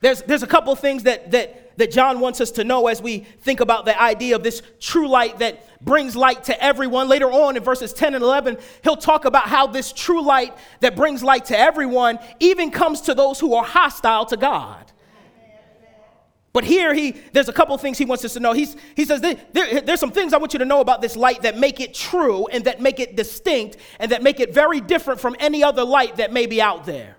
There's, 0.00 0.22
there's 0.22 0.42
a 0.42 0.46
couple 0.46 0.74
things 0.76 1.04
that, 1.04 1.30
that, 1.32 1.63
that 1.76 1.90
John 1.90 2.20
wants 2.20 2.40
us 2.40 2.50
to 2.52 2.64
know 2.64 2.86
as 2.86 3.02
we 3.02 3.20
think 3.40 3.60
about 3.60 3.84
the 3.84 4.00
idea 4.00 4.36
of 4.36 4.42
this 4.42 4.62
true 4.80 5.08
light 5.08 5.38
that 5.38 5.66
brings 5.84 6.16
light 6.16 6.44
to 6.44 6.62
everyone. 6.62 7.08
Later 7.08 7.30
on 7.30 7.56
in 7.56 7.62
verses 7.62 7.92
10 7.92 8.14
and 8.14 8.22
11, 8.22 8.58
he'll 8.82 8.96
talk 8.96 9.24
about 9.24 9.48
how 9.48 9.66
this 9.66 9.92
true 9.92 10.22
light 10.22 10.56
that 10.80 10.96
brings 10.96 11.22
light 11.22 11.46
to 11.46 11.58
everyone 11.58 12.18
even 12.40 12.70
comes 12.70 13.02
to 13.02 13.14
those 13.14 13.40
who 13.40 13.54
are 13.54 13.64
hostile 13.64 14.26
to 14.26 14.36
God. 14.36 14.92
But 16.54 16.62
here 16.62 16.94
he 16.94 17.16
there's 17.32 17.48
a 17.48 17.52
couple 17.52 17.76
things 17.78 17.98
he 17.98 18.04
wants 18.04 18.24
us 18.24 18.34
to 18.34 18.40
know. 18.40 18.52
He's, 18.52 18.76
he 18.94 19.04
says 19.04 19.20
there, 19.20 19.36
there, 19.52 19.80
there's 19.80 19.98
some 19.98 20.12
things 20.12 20.32
I 20.32 20.38
want 20.38 20.52
you 20.52 20.60
to 20.60 20.64
know 20.64 20.80
about 20.80 21.02
this 21.02 21.16
light 21.16 21.42
that 21.42 21.58
make 21.58 21.80
it 21.80 21.92
true 21.92 22.46
and 22.46 22.64
that 22.64 22.80
make 22.80 23.00
it 23.00 23.16
distinct 23.16 23.76
and 23.98 24.12
that 24.12 24.22
make 24.22 24.38
it 24.38 24.54
very 24.54 24.80
different 24.80 25.20
from 25.20 25.34
any 25.40 25.64
other 25.64 25.84
light 25.84 26.16
that 26.16 26.32
may 26.32 26.46
be 26.46 26.62
out 26.62 26.86
there. 26.86 27.16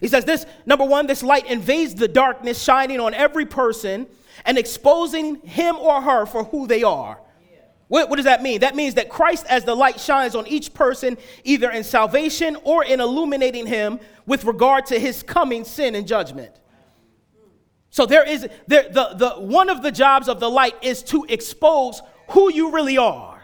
He 0.00 0.08
says 0.08 0.24
this 0.24 0.46
number 0.66 0.84
one, 0.84 1.06
this 1.06 1.22
light 1.22 1.46
invades 1.46 1.94
the 1.94 2.08
darkness, 2.08 2.62
shining 2.62 3.00
on 3.00 3.14
every 3.14 3.46
person 3.46 4.06
and 4.44 4.56
exposing 4.56 5.36
him 5.40 5.76
or 5.76 6.00
her 6.00 6.26
for 6.26 6.44
who 6.44 6.66
they 6.66 6.82
are. 6.82 7.20
What, 7.88 8.10
what, 8.10 8.16
does 8.16 8.26
that 8.26 8.42
mean? 8.42 8.60
That 8.60 8.76
means 8.76 8.94
that 8.94 9.08
Christ, 9.08 9.46
as 9.48 9.64
the 9.64 9.74
light, 9.74 9.98
shines 9.98 10.34
on 10.34 10.46
each 10.46 10.74
person, 10.74 11.16
either 11.42 11.70
in 11.70 11.82
salvation 11.82 12.56
or 12.64 12.84
in 12.84 13.00
illuminating 13.00 13.66
him 13.66 13.98
with 14.26 14.44
regard 14.44 14.84
to 14.86 14.98
his 14.98 15.22
coming 15.22 15.64
sin 15.64 15.94
and 15.94 16.06
judgment. 16.06 16.52
So 17.88 18.04
there 18.04 18.28
is 18.28 18.46
there, 18.66 18.90
the, 18.90 19.14
the 19.14 19.30
one 19.40 19.70
of 19.70 19.82
the 19.82 19.90
jobs 19.90 20.28
of 20.28 20.38
the 20.38 20.50
light 20.50 20.74
is 20.82 21.02
to 21.04 21.24
expose 21.30 22.02
who 22.28 22.52
you 22.52 22.72
really 22.72 22.98
are. 22.98 23.40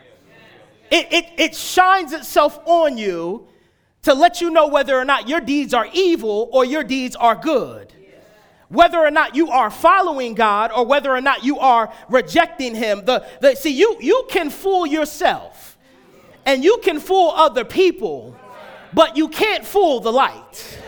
It, 0.91 1.11
it, 1.11 1.27
it 1.39 1.57
shines 1.57 2.13
itself 2.13 2.61
on 2.67 2.99
you 2.99 3.49
to 4.05 4.15
let 4.15 4.41
you 4.41 4.51
know 4.51 4.69
whether 4.69 4.97
or 4.97 5.05
not 5.05 5.29
your 5.29 5.41
deeds 5.41 5.75
are 5.75 5.89
evil 5.93 6.49
or 6.53 6.65
your 6.65 6.85
deeds 6.85 7.17
are 7.17 7.35
good. 7.35 7.93
Whether 8.69 8.99
or 8.99 9.11
not 9.11 9.35
you 9.35 9.51
are 9.51 9.71
following 9.71 10.35
God 10.35 10.73
or 10.73 10.87
whether 10.87 11.11
or 11.15 11.21
not 11.21 11.45
you 11.45 11.59
are 11.59 11.93
rejecting 12.09 12.75
Him. 12.75 13.05
The, 13.05 13.27
the, 13.41 13.55
see, 13.55 13.71
you, 13.71 13.97
you 14.01 14.27
can 14.31 14.51
fool 14.51 14.87
yourself 14.87 15.79
and 16.47 16.65
you 16.65 16.79
can 16.83 17.01
fool 17.01 17.31
other 17.31 17.65
people, 17.65 18.37
but 18.93 19.17
you 19.17 19.29
can't 19.29 19.65
fool 19.65 20.01
the 20.01 20.13
light. 20.13 20.81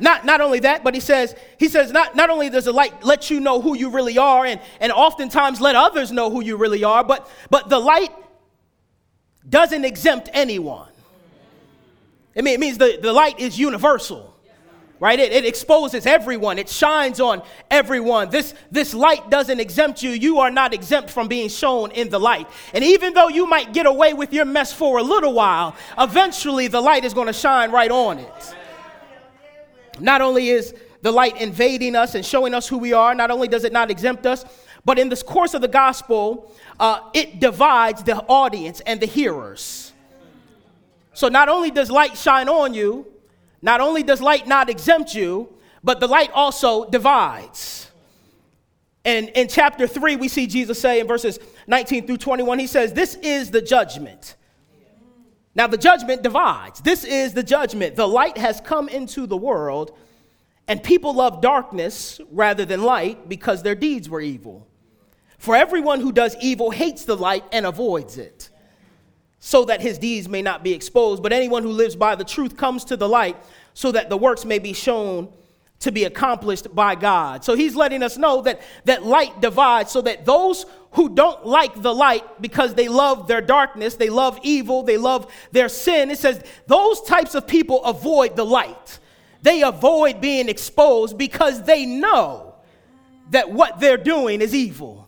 Not, 0.00 0.24
not 0.24 0.40
only 0.40 0.60
that, 0.60 0.84
but 0.84 0.94
he 0.94 1.00
says, 1.00 1.34
he 1.58 1.68
says, 1.68 1.90
not, 1.90 2.14
not 2.14 2.30
only 2.30 2.50
does 2.50 2.66
the 2.66 2.72
light 2.72 3.02
let 3.02 3.30
you 3.30 3.40
know 3.40 3.60
who 3.60 3.76
you 3.76 3.90
really 3.90 4.16
are 4.16 4.46
and, 4.46 4.60
and 4.78 4.92
oftentimes 4.92 5.60
let 5.60 5.74
others 5.74 6.12
know 6.12 6.30
who 6.30 6.40
you 6.40 6.56
really 6.56 6.84
are, 6.84 7.02
but, 7.02 7.28
but 7.50 7.68
the 7.68 7.80
light 7.80 8.12
doesn't 9.48 9.84
exempt 9.84 10.28
anyone. 10.32 10.88
I 12.36 12.42
mean, 12.42 12.54
it 12.54 12.60
means 12.60 12.78
the, 12.78 12.98
the 13.00 13.12
light 13.12 13.40
is 13.40 13.58
universal, 13.58 14.34
right? 15.00 15.18
It, 15.18 15.32
it 15.32 15.44
exposes 15.44 16.06
everyone, 16.06 16.58
it 16.58 16.68
shines 16.68 17.20
on 17.20 17.42
everyone. 17.70 18.30
This, 18.30 18.54
this 18.70 18.94
light 18.94 19.28
doesn't 19.30 19.58
exempt 19.58 20.02
you. 20.02 20.10
You 20.10 20.38
are 20.38 20.50
not 20.50 20.72
exempt 20.72 21.10
from 21.10 21.26
being 21.28 21.48
shown 21.48 21.90
in 21.92 22.10
the 22.10 22.20
light. 22.20 22.46
And 22.74 22.84
even 22.84 23.14
though 23.14 23.28
you 23.28 23.46
might 23.46 23.72
get 23.72 23.86
away 23.86 24.14
with 24.14 24.32
your 24.32 24.44
mess 24.44 24.72
for 24.72 24.98
a 24.98 25.02
little 25.02 25.32
while, 25.32 25.74
eventually 25.98 26.68
the 26.68 26.80
light 26.80 27.04
is 27.04 27.14
going 27.14 27.26
to 27.26 27.32
shine 27.32 27.72
right 27.72 27.90
on 27.90 28.18
it. 28.18 28.54
Not 29.98 30.20
only 30.20 30.50
is 30.50 30.74
the 31.02 31.10
light 31.10 31.40
invading 31.40 31.96
us 31.96 32.14
and 32.14 32.24
showing 32.24 32.54
us 32.54 32.68
who 32.68 32.78
we 32.78 32.92
are, 32.92 33.14
not 33.14 33.30
only 33.30 33.48
does 33.48 33.64
it 33.64 33.72
not 33.72 33.90
exempt 33.90 34.26
us, 34.26 34.44
but 34.88 34.98
in 34.98 35.10
this 35.10 35.22
course 35.22 35.52
of 35.52 35.60
the 35.60 35.68
gospel, 35.68 36.50
uh, 36.80 37.10
it 37.12 37.40
divides 37.40 38.02
the 38.04 38.16
audience 38.24 38.80
and 38.86 38.98
the 38.98 39.04
hearers. 39.04 39.92
So 41.12 41.28
not 41.28 41.50
only 41.50 41.70
does 41.70 41.90
light 41.90 42.16
shine 42.16 42.48
on 42.48 42.72
you, 42.72 43.06
not 43.60 43.82
only 43.82 44.02
does 44.02 44.22
light 44.22 44.46
not 44.46 44.70
exempt 44.70 45.14
you, 45.14 45.52
but 45.84 46.00
the 46.00 46.06
light 46.06 46.30
also 46.32 46.88
divides. 46.88 47.90
And 49.04 49.28
in 49.34 49.48
chapter 49.48 49.86
3, 49.86 50.16
we 50.16 50.26
see 50.26 50.46
Jesus 50.46 50.80
say 50.80 51.00
in 51.00 51.06
verses 51.06 51.38
19 51.66 52.06
through 52.06 52.16
21, 52.16 52.58
he 52.58 52.66
says, 52.66 52.94
This 52.94 53.14
is 53.16 53.50
the 53.50 53.60
judgment. 53.60 54.36
Now, 55.54 55.66
the 55.66 55.76
judgment 55.76 56.22
divides. 56.22 56.80
This 56.80 57.04
is 57.04 57.34
the 57.34 57.42
judgment. 57.42 57.94
The 57.94 58.08
light 58.08 58.38
has 58.38 58.62
come 58.62 58.88
into 58.88 59.26
the 59.26 59.36
world, 59.36 59.94
and 60.66 60.82
people 60.82 61.12
love 61.12 61.42
darkness 61.42 62.22
rather 62.30 62.64
than 62.64 62.82
light 62.82 63.28
because 63.28 63.62
their 63.62 63.74
deeds 63.74 64.08
were 64.08 64.22
evil. 64.22 64.64
For 65.38 65.56
everyone 65.56 66.00
who 66.00 66.12
does 66.12 66.36
evil 66.40 66.70
hates 66.70 67.04
the 67.04 67.16
light 67.16 67.44
and 67.52 67.64
avoids 67.64 68.18
it, 68.18 68.50
so 69.38 69.64
that 69.66 69.80
his 69.80 69.96
deeds 69.98 70.28
may 70.28 70.42
not 70.42 70.64
be 70.64 70.72
exposed. 70.72 71.22
But 71.22 71.32
anyone 71.32 71.62
who 71.62 71.70
lives 71.70 71.96
by 71.96 72.16
the 72.16 72.24
truth 72.24 72.56
comes 72.56 72.84
to 72.86 72.96
the 72.96 73.08
light, 73.08 73.36
so 73.72 73.92
that 73.92 74.10
the 74.10 74.16
works 74.16 74.44
may 74.44 74.58
be 74.58 74.72
shown 74.72 75.32
to 75.80 75.92
be 75.92 76.04
accomplished 76.04 76.74
by 76.74 76.96
God. 76.96 77.44
So 77.44 77.54
he's 77.54 77.76
letting 77.76 78.02
us 78.02 78.18
know 78.18 78.42
that, 78.42 78.60
that 78.84 79.04
light 79.06 79.40
divides, 79.40 79.92
so 79.92 80.00
that 80.02 80.24
those 80.24 80.66
who 80.92 81.14
don't 81.14 81.46
like 81.46 81.82
the 81.82 81.94
light 81.94 82.42
because 82.42 82.74
they 82.74 82.88
love 82.88 83.28
their 83.28 83.40
darkness, 83.40 83.94
they 83.94 84.10
love 84.10 84.40
evil, 84.42 84.82
they 84.82 84.96
love 84.96 85.32
their 85.52 85.68
sin, 85.68 86.10
it 86.10 86.18
says 86.18 86.42
those 86.66 87.00
types 87.02 87.36
of 87.36 87.46
people 87.46 87.84
avoid 87.84 88.34
the 88.34 88.44
light. 88.44 88.98
They 89.42 89.62
avoid 89.62 90.20
being 90.20 90.48
exposed 90.48 91.16
because 91.16 91.62
they 91.62 91.86
know 91.86 92.56
that 93.30 93.52
what 93.52 93.78
they're 93.78 93.96
doing 93.96 94.40
is 94.40 94.52
evil. 94.52 95.07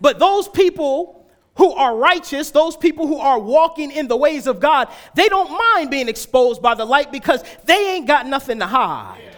But 0.00 0.18
those 0.18 0.48
people 0.48 1.28
who 1.56 1.72
are 1.72 1.96
righteous, 1.96 2.50
those 2.50 2.76
people 2.76 3.06
who 3.06 3.18
are 3.18 3.38
walking 3.38 3.90
in 3.90 4.08
the 4.08 4.16
ways 4.16 4.46
of 4.46 4.60
God, 4.60 4.88
they 5.14 5.28
don't 5.28 5.50
mind 5.50 5.90
being 5.90 6.08
exposed 6.08 6.62
by 6.62 6.74
the 6.74 6.84
light 6.84 7.12
because 7.12 7.42
they 7.64 7.94
ain't 7.94 8.06
got 8.06 8.26
nothing 8.26 8.58
to 8.60 8.66
hide. 8.66 9.36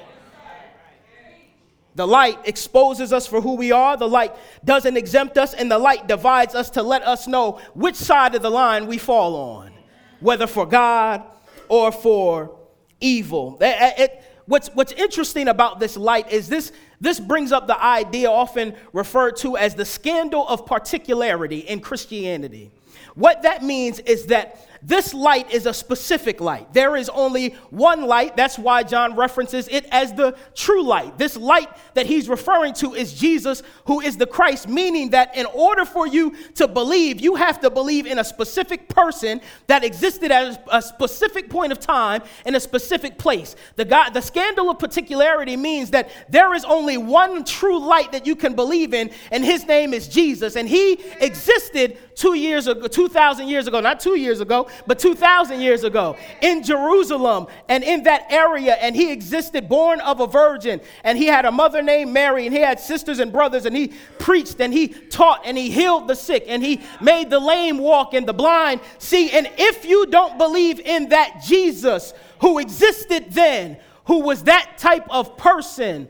The 1.94 2.06
light 2.06 2.38
exposes 2.44 3.12
us 3.12 3.26
for 3.26 3.40
who 3.40 3.54
we 3.54 3.70
are. 3.70 3.96
The 3.96 4.08
light 4.08 4.34
doesn't 4.64 4.96
exempt 4.96 5.36
us, 5.36 5.52
and 5.52 5.70
the 5.70 5.78
light 5.78 6.08
divides 6.08 6.54
us 6.54 6.70
to 6.70 6.82
let 6.82 7.02
us 7.02 7.26
know 7.26 7.60
which 7.74 7.96
side 7.96 8.34
of 8.34 8.42
the 8.42 8.50
line 8.50 8.86
we 8.86 8.96
fall 8.96 9.36
on, 9.36 9.72
whether 10.20 10.46
for 10.46 10.64
God 10.64 11.22
or 11.68 11.92
for 11.92 12.56
evil. 13.00 13.58
It, 13.60 13.98
it, 13.98 14.21
what's, 14.46 14.68
what's 14.68 14.92
interesting 14.92 15.48
about 15.48 15.80
this 15.80 15.96
light 15.96 16.30
is 16.30 16.48
this, 16.48 16.72
this 17.00 17.20
brings 17.20 17.52
up 17.52 17.66
the 17.66 17.82
idea 17.82 18.30
often 18.30 18.74
referred 18.92 19.36
to 19.38 19.56
as 19.56 19.74
the 19.74 19.84
scandal 19.84 20.46
of 20.48 20.66
particularity 20.66 21.60
in 21.60 21.80
Christianity. 21.80 22.70
What 23.14 23.42
that 23.42 23.62
means 23.62 23.98
is 24.00 24.26
that 24.26 24.71
this 24.82 25.14
light 25.14 25.52
is 25.52 25.66
a 25.66 25.72
specific 25.72 26.40
light. 26.40 26.72
There 26.72 26.96
is 26.96 27.08
only 27.08 27.50
one 27.70 28.06
light. 28.06 28.36
That's 28.36 28.58
why 28.58 28.82
John 28.82 29.14
references 29.14 29.68
it 29.68 29.86
as 29.92 30.12
the 30.12 30.36
true 30.54 30.82
light. 30.82 31.18
This 31.18 31.36
light 31.36 31.68
that 31.94 32.06
he's 32.06 32.28
referring 32.28 32.74
to 32.74 32.94
is 32.94 33.14
Jesus, 33.14 33.62
who 33.86 34.00
is 34.00 34.16
the 34.16 34.26
Christ, 34.26 34.68
meaning 34.68 35.10
that 35.10 35.36
in 35.36 35.46
order 35.46 35.84
for 35.84 36.06
you 36.06 36.34
to 36.54 36.66
believe, 36.66 37.20
you 37.20 37.36
have 37.36 37.60
to 37.60 37.70
believe 37.70 38.06
in 38.06 38.18
a 38.18 38.24
specific 38.24 38.88
person 38.88 39.40
that 39.68 39.84
existed 39.84 40.32
at 40.32 40.66
a 40.70 40.82
specific 40.82 41.48
point 41.48 41.70
of 41.70 41.78
time 41.78 42.22
in 42.44 42.54
a 42.56 42.60
specific 42.60 43.18
place. 43.18 43.54
The, 43.76 43.84
God, 43.84 44.10
the 44.10 44.22
scandal 44.22 44.68
of 44.70 44.78
particularity 44.78 45.56
means 45.56 45.90
that 45.90 46.10
there 46.28 46.54
is 46.54 46.64
only 46.64 46.96
one 46.96 47.44
true 47.44 47.78
light 47.78 48.12
that 48.12 48.26
you 48.26 48.34
can 48.34 48.54
believe 48.54 48.94
in, 48.94 49.10
and 49.30 49.44
his 49.44 49.66
name 49.66 49.94
is 49.94 50.08
Jesus. 50.08 50.56
And 50.56 50.68
he 50.68 50.94
existed 51.20 51.98
two 52.14 52.34
years 52.34 52.66
ago, 52.66 52.86
2,000 52.86 53.48
years 53.48 53.66
ago, 53.66 53.80
not 53.80 54.00
two 54.00 54.16
years 54.16 54.40
ago, 54.40 54.68
but 54.86 54.98
2,000 54.98 55.60
years 55.60 55.84
ago 55.84 56.16
in 56.40 56.62
Jerusalem 56.62 57.46
and 57.68 57.82
in 57.82 58.04
that 58.04 58.26
area. 58.30 58.74
And 58.74 58.94
he 58.94 59.10
existed 59.12 59.68
born 59.68 60.00
of 60.00 60.20
a 60.20 60.26
virgin. 60.26 60.80
And 61.04 61.18
he 61.18 61.26
had 61.26 61.44
a 61.44 61.52
mother 61.52 61.82
named 61.82 62.12
Mary, 62.12 62.46
and 62.46 62.54
he 62.54 62.60
had 62.60 62.80
sisters 62.80 63.18
and 63.18 63.32
brothers, 63.32 63.66
and 63.66 63.76
he 63.76 63.92
preached 64.18 64.60
and 64.60 64.72
he 64.72 64.88
taught 64.88 65.42
and 65.44 65.56
he 65.58 65.70
healed 65.70 66.08
the 66.08 66.14
sick 66.14 66.44
and 66.46 66.62
he 66.62 66.80
made 67.00 67.30
the 67.30 67.38
lame 67.38 67.78
walk 67.78 68.14
and 68.14 68.26
the 68.26 68.32
blind 68.32 68.80
see. 68.98 69.30
And 69.30 69.50
if 69.56 69.84
you 69.84 70.06
don't 70.06 70.38
believe 70.38 70.80
in 70.80 71.10
that 71.10 71.42
Jesus 71.44 72.14
who 72.40 72.58
existed 72.58 73.32
then, 73.32 73.78
who 74.06 74.20
was 74.20 74.44
that 74.44 74.78
type 74.78 75.06
of 75.10 75.36
person, 75.36 76.08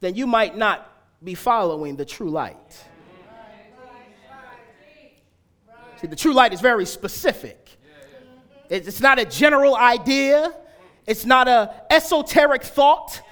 then 0.00 0.14
you 0.14 0.26
might 0.26 0.56
not 0.56 0.90
be 1.22 1.34
following 1.34 1.96
the 1.96 2.04
true 2.04 2.30
light. 2.30 2.84
See, 6.04 6.08
the 6.08 6.16
true 6.16 6.34
light 6.34 6.52
is 6.52 6.60
very 6.60 6.84
specific. 6.84 7.78
It's 8.68 9.00
not 9.00 9.18
a 9.18 9.24
general 9.24 9.74
idea, 9.74 10.52
it's 11.06 11.24
not 11.24 11.48
an 11.48 11.70
esoteric 11.88 12.62
thought. 12.62 13.22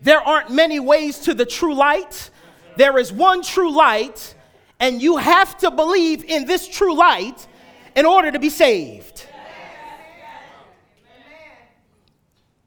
There 0.00 0.20
aren't 0.20 0.48
many 0.48 0.80
ways 0.80 1.18
to 1.18 1.34
the 1.34 1.44
true 1.44 1.74
light. 1.74 2.30
There 2.78 2.96
is 2.96 3.12
one 3.12 3.42
true 3.42 3.70
light, 3.70 4.34
and 4.80 5.02
you 5.02 5.18
have 5.18 5.58
to 5.58 5.70
believe 5.70 6.24
in 6.24 6.46
this 6.46 6.66
true 6.66 6.96
light 6.96 7.46
in 7.94 8.06
order 8.06 8.32
to 8.32 8.38
be 8.38 8.48
saved. 8.48 9.26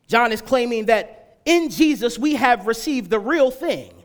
John 0.07 0.31
is 0.31 0.43
claiming 0.43 0.85
that 0.85 1.39
in 1.45 1.71
Jesus 1.71 2.19
we 2.19 2.35
have 2.35 2.67
received 2.67 3.09
the 3.09 3.19
real 3.19 3.49
thing 3.49 3.96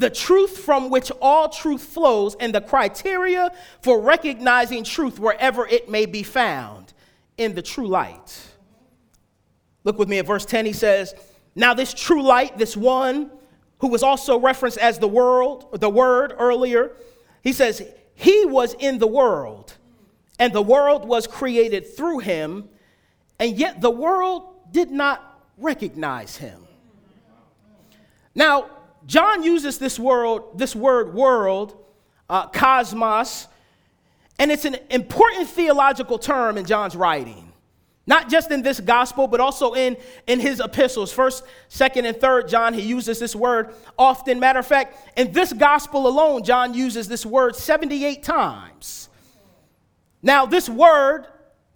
the 0.00 0.10
truth 0.10 0.56
from 0.56 0.88
which 0.88 1.12
all 1.20 1.50
truth 1.50 1.82
flows, 1.82 2.34
and 2.40 2.54
the 2.54 2.60
criteria 2.62 3.52
for 3.82 4.00
recognizing 4.00 4.82
truth 4.82 5.18
wherever 5.18 5.66
it 5.66 5.90
may 5.90 6.06
be 6.06 6.22
found 6.22 6.94
in 7.36 7.54
the 7.54 7.60
true 7.60 7.86
light. 7.86 8.46
Look 9.84 9.98
with 9.98 10.08
me 10.08 10.18
at 10.18 10.26
verse 10.26 10.46
10. 10.46 10.64
He 10.64 10.72
says, 10.72 11.14
Now, 11.54 11.74
this 11.74 11.92
true 11.92 12.22
light, 12.22 12.56
this 12.56 12.78
one 12.78 13.30
who 13.80 13.88
was 13.88 14.02
also 14.02 14.38
referenced 14.38 14.78
as 14.78 14.98
the 14.98 15.08
world, 15.08 15.78
the 15.78 15.90
word 15.90 16.32
earlier, 16.38 16.92
he 17.42 17.52
says, 17.52 17.82
He 18.14 18.46
was 18.46 18.74
in 18.78 18.98
the 18.98 19.06
world, 19.06 19.74
and 20.38 20.50
the 20.54 20.62
world 20.62 21.06
was 21.06 21.26
created 21.26 21.94
through 21.94 22.20
him, 22.20 22.70
and 23.38 23.58
yet 23.58 23.82
the 23.82 23.90
world 23.90 24.72
did 24.72 24.90
not 24.90 25.42
recognize 25.58 26.36
him. 26.36 26.66
Now, 28.34 28.70
John 29.06 29.42
uses 29.42 29.78
this 29.78 29.98
word, 29.98 30.42
this 30.54 30.76
word 30.76 31.14
world, 31.14 31.76
uh, 32.28 32.48
cosmos, 32.48 33.46
and 34.38 34.50
it's 34.50 34.64
an 34.64 34.76
important 34.90 35.48
theological 35.48 36.18
term 36.18 36.56
in 36.56 36.64
John's 36.64 36.96
writing. 36.96 37.50
Not 38.06 38.28
just 38.28 38.50
in 38.50 38.62
this 38.62 38.80
gospel, 38.80 39.28
but 39.28 39.38
also 39.38 39.74
in, 39.74 39.96
in 40.26 40.40
his 40.40 40.58
epistles. 40.58 41.12
First, 41.12 41.44
second, 41.68 42.06
and 42.06 42.16
third 42.16 42.48
John, 42.48 42.74
he 42.74 42.80
uses 42.80 43.18
this 43.18 43.36
word 43.36 43.74
often. 43.98 44.40
Matter 44.40 44.58
of 44.58 44.66
fact, 44.66 44.96
in 45.16 45.30
this 45.32 45.52
gospel 45.52 46.08
alone, 46.08 46.42
John 46.42 46.74
uses 46.74 47.06
this 47.06 47.24
word 47.24 47.54
78 47.54 48.22
times. 48.22 49.10
Now, 50.22 50.46
this 50.46 50.68
word 50.68 51.26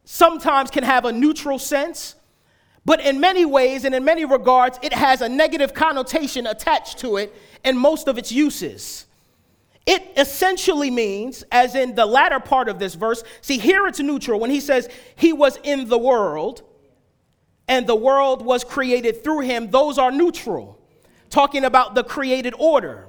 sometimes 0.05 0.71
can 0.71 0.83
have 0.83 1.05
a 1.05 1.13
neutral 1.13 1.59
sense, 1.59 2.15
but 2.85 3.01
in 3.01 3.21
many 3.21 3.45
ways 3.45 3.85
and 3.85 3.95
in 3.95 4.05
many 4.05 4.25
regards, 4.25 4.79
it 4.83 4.93
has 4.93 5.23
a 5.23 5.29
negative 5.29 5.73
connotation 5.73 6.47
attached 6.47 6.99
to 6.99 7.17
it 7.17 7.35
in 7.65 7.77
most 7.79 8.09
of 8.09 8.19
its 8.19 8.31
uses. 8.31 9.07
It 9.87 10.13
essentially 10.17 10.91
means, 10.91 11.45
as 11.51 11.75
in 11.75 11.95
the 11.95 12.07
latter 12.07 12.41
part 12.41 12.69
of 12.69 12.79
this 12.79 12.95
verse, 12.95 13.23
see, 13.41 13.59
here 13.59 13.87
it's 13.87 14.01
neutral. 14.01 14.41
When 14.41 14.51
he 14.51 14.61
says 14.61 14.89
he 15.17 15.33
was 15.33 15.59
in 15.63 15.89
the 15.89 15.99
world 15.99 16.63
and 17.69 17.87
the 17.87 17.97
world 17.97 18.45
was 18.45 18.65
created 18.65 19.23
through 19.23 19.41
him, 19.41 19.71
those 19.71 19.99
are 19.99 20.11
neutral, 20.11 20.79
talking 21.31 21.65
about 21.65 21.95
the 21.95 22.05
created 22.05 22.55
order. 22.59 23.09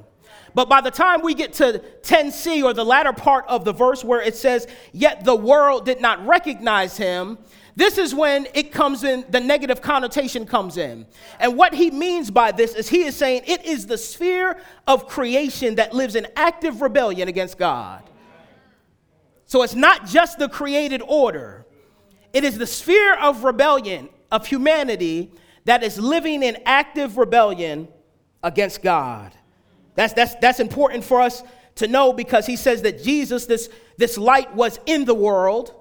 But 0.53 0.69
by 0.69 0.79
the 0.79 0.91
time 0.91 1.21
we 1.21 1.33
get 1.33 1.53
to 1.53 1.81
10c 2.01 2.63
or 2.63 2.73
the 2.73 2.85
latter 2.85 3.11
part 3.11 3.45
of 3.47 3.65
the 3.65 3.73
verse 3.73 4.03
where 4.05 4.21
it 4.21 4.35
says, 4.35 4.67
Yet 4.93 5.25
the 5.25 5.35
world 5.35 5.85
did 5.85 5.99
not 5.99 6.25
recognize 6.25 6.95
him, 6.95 7.37
this 7.75 7.97
is 7.97 8.15
when 8.15 8.47
it 8.53 8.71
comes 8.71 9.03
in, 9.03 9.25
the 9.29 9.39
negative 9.39 9.81
connotation 9.81 10.45
comes 10.45 10.77
in. 10.77 11.05
And 11.39 11.57
what 11.57 11.73
he 11.73 11.91
means 11.91 12.31
by 12.31 12.53
this 12.53 12.73
is 12.73 12.87
he 12.87 13.03
is 13.03 13.17
saying 13.17 13.41
it 13.45 13.65
is 13.65 13.85
the 13.85 13.97
sphere 13.97 14.57
of 14.87 15.07
creation 15.07 15.75
that 15.75 15.93
lives 15.93 16.15
in 16.15 16.25
active 16.37 16.81
rebellion 16.81 17.27
against 17.27 17.57
God. 17.57 18.03
So 19.45 19.61
it's 19.61 19.75
not 19.75 20.05
just 20.05 20.39
the 20.39 20.47
created 20.47 21.01
order, 21.05 21.65
it 22.33 22.43
is 22.43 22.57
the 22.57 22.67
sphere 22.67 23.15
of 23.15 23.43
rebellion 23.43 24.09
of 24.31 24.47
humanity 24.47 25.31
that 25.65 25.83
is 25.83 25.99
living 25.99 26.43
in 26.43 26.57
active 26.65 27.17
rebellion 27.17 27.87
against 28.41 28.81
God. 28.81 29.33
That's, 29.95 30.13
that's, 30.13 30.35
that's 30.35 30.59
important 30.59 31.03
for 31.03 31.21
us 31.21 31.43
to 31.75 31.87
know 31.87 32.13
because 32.13 32.45
he 32.45 32.55
says 32.55 32.81
that 32.83 33.03
Jesus, 33.03 33.45
this, 33.45 33.69
this 33.97 34.17
light, 34.17 34.53
was 34.55 34.79
in 34.85 35.05
the 35.05 35.15
world 35.15 35.73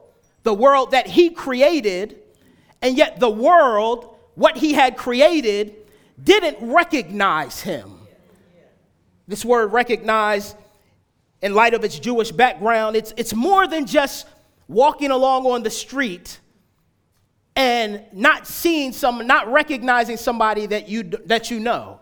the 0.45 0.55
world 0.55 0.93
that 0.93 1.07
he 1.07 1.31
created, 1.31 2.21
and 2.81 2.97
yet 2.97 3.19
the 3.19 3.31
world, 3.31 4.17
what 4.35 4.57
he 4.57 4.73
had 4.73 4.97
created, 4.97 5.75
didn't 6.23 6.59
recognize 6.61 7.61
him. 7.61 7.99
This 9.27 9.45
word 9.45 9.73
recognize, 9.73 10.55
in 11.43 11.55
light 11.55 11.75
of 11.75 11.83
its 11.83 11.99
Jewish 11.99 12.31
background, 12.31 12.95
it's, 12.95 13.13
it's 13.17 13.35
more 13.35 13.67
than 13.67 13.87
just 13.87 14.27
walking 14.69 15.11
along 15.11 15.47
on 15.47 15.63
the 15.63 15.71
street 15.71 16.39
and 17.57 18.03
not 18.13 18.47
seeing 18.47 18.93
some, 18.93 19.27
not 19.27 19.51
recognizing 19.51 20.17
somebody 20.17 20.67
that 20.67 20.89
you, 20.89 21.05
that 21.27 21.51
you 21.51 21.59
know. 21.59 22.01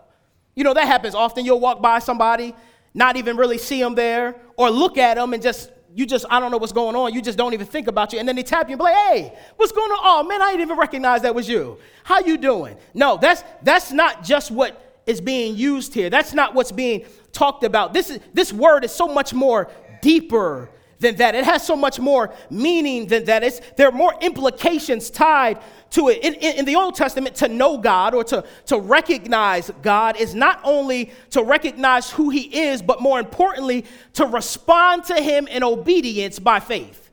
You 0.55 0.63
know, 0.63 0.73
that 0.73 0.87
happens 0.87 1.15
often. 1.15 1.45
You'll 1.45 1.59
walk 1.59 1.81
by 1.81 1.99
somebody, 1.99 2.53
not 2.93 3.15
even 3.15 3.37
really 3.37 3.57
see 3.57 3.81
them 3.81 3.95
there, 3.95 4.35
or 4.57 4.69
look 4.69 4.97
at 4.97 5.15
them 5.15 5.33
and 5.33 5.41
just 5.41 5.69
you 5.95 6.05
just, 6.05 6.25
I 6.29 6.39
don't 6.39 6.51
know 6.51 6.57
what's 6.57 6.73
going 6.73 6.95
on. 6.95 7.13
You 7.13 7.21
just 7.21 7.37
don't 7.37 7.53
even 7.53 7.67
think 7.67 7.87
about 7.87 8.13
you. 8.13 8.19
And 8.19 8.27
then 8.27 8.35
they 8.35 8.43
tap 8.43 8.67
you 8.67 8.73
and 8.73 8.79
be 8.79 8.83
like, 8.83 8.95
hey, 8.95 9.37
what's 9.57 9.71
going 9.71 9.91
on? 9.91 9.99
Oh 10.01 10.23
man, 10.23 10.41
I 10.41 10.51
didn't 10.51 10.61
even 10.61 10.77
recognize 10.77 11.21
that 11.21 11.35
was 11.35 11.47
you. 11.47 11.77
How 12.03 12.19
you 12.19 12.37
doing? 12.37 12.77
No, 12.93 13.17
that's 13.17 13.43
that's 13.61 13.91
not 13.91 14.23
just 14.23 14.51
what 14.51 15.01
is 15.05 15.21
being 15.21 15.55
used 15.55 15.93
here. 15.93 16.09
That's 16.09 16.33
not 16.33 16.55
what's 16.55 16.71
being 16.71 17.05
talked 17.31 17.63
about. 17.63 17.93
This 17.93 18.09
is 18.09 18.19
this 18.33 18.51
word 18.51 18.83
is 18.83 18.91
so 18.91 19.07
much 19.07 19.33
more 19.33 19.69
deeper 20.01 20.69
than 21.03 21.15
that. 21.17 21.35
It 21.35 21.45
has 21.45 21.65
so 21.65 21.75
much 21.75 21.99
more 21.99 22.33
meaning 22.49 23.05
than 23.07 23.25
that. 23.25 23.43
It's, 23.43 23.61
there 23.77 23.87
are 23.87 23.91
more 23.91 24.15
implications 24.21 25.11
tied 25.11 25.59
to 25.93 26.09
it. 26.09 26.23
In, 26.23 26.33
in, 26.35 26.59
in, 26.59 26.65
the 26.65 26.75
Old 26.75 26.95
Testament, 26.95 27.35
to 27.35 27.47
know 27.47 27.77
God 27.77 28.13
or 28.13 28.23
to, 28.25 28.43
to 28.67 28.79
recognize 28.79 29.71
God 29.81 30.17
is 30.17 30.35
not 30.35 30.59
only 30.63 31.11
to 31.31 31.43
recognize 31.43 32.11
who 32.11 32.29
He 32.29 32.41
is, 32.65 32.81
but 32.81 33.01
more 33.01 33.19
importantly, 33.19 33.85
to 34.13 34.25
respond 34.25 35.05
to 35.05 35.15
Him 35.15 35.47
in 35.47 35.63
obedience 35.63 36.39
by 36.39 36.59
faith. 36.59 37.09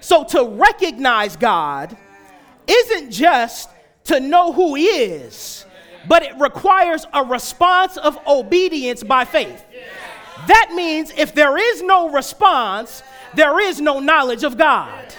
so 0.00 0.24
to 0.24 0.44
recognize 0.44 1.36
God 1.36 1.96
isn't 2.66 3.10
just 3.10 3.70
to 4.04 4.20
know 4.20 4.52
who 4.52 4.74
He 4.74 4.86
is, 4.86 5.66
but 6.08 6.22
it 6.22 6.34
requires 6.38 7.06
a 7.12 7.24
response 7.24 7.96
of 7.98 8.18
obedience 8.26 9.02
by 9.02 9.24
faith. 9.24 9.64
That 10.46 10.72
means 10.74 11.12
if 11.16 11.34
there 11.34 11.58
is 11.58 11.82
no 11.82 12.10
response, 12.10 13.02
there 13.34 13.60
is 13.60 13.80
no 13.80 14.00
knowledge 14.00 14.44
of 14.44 14.56
God. 14.56 15.14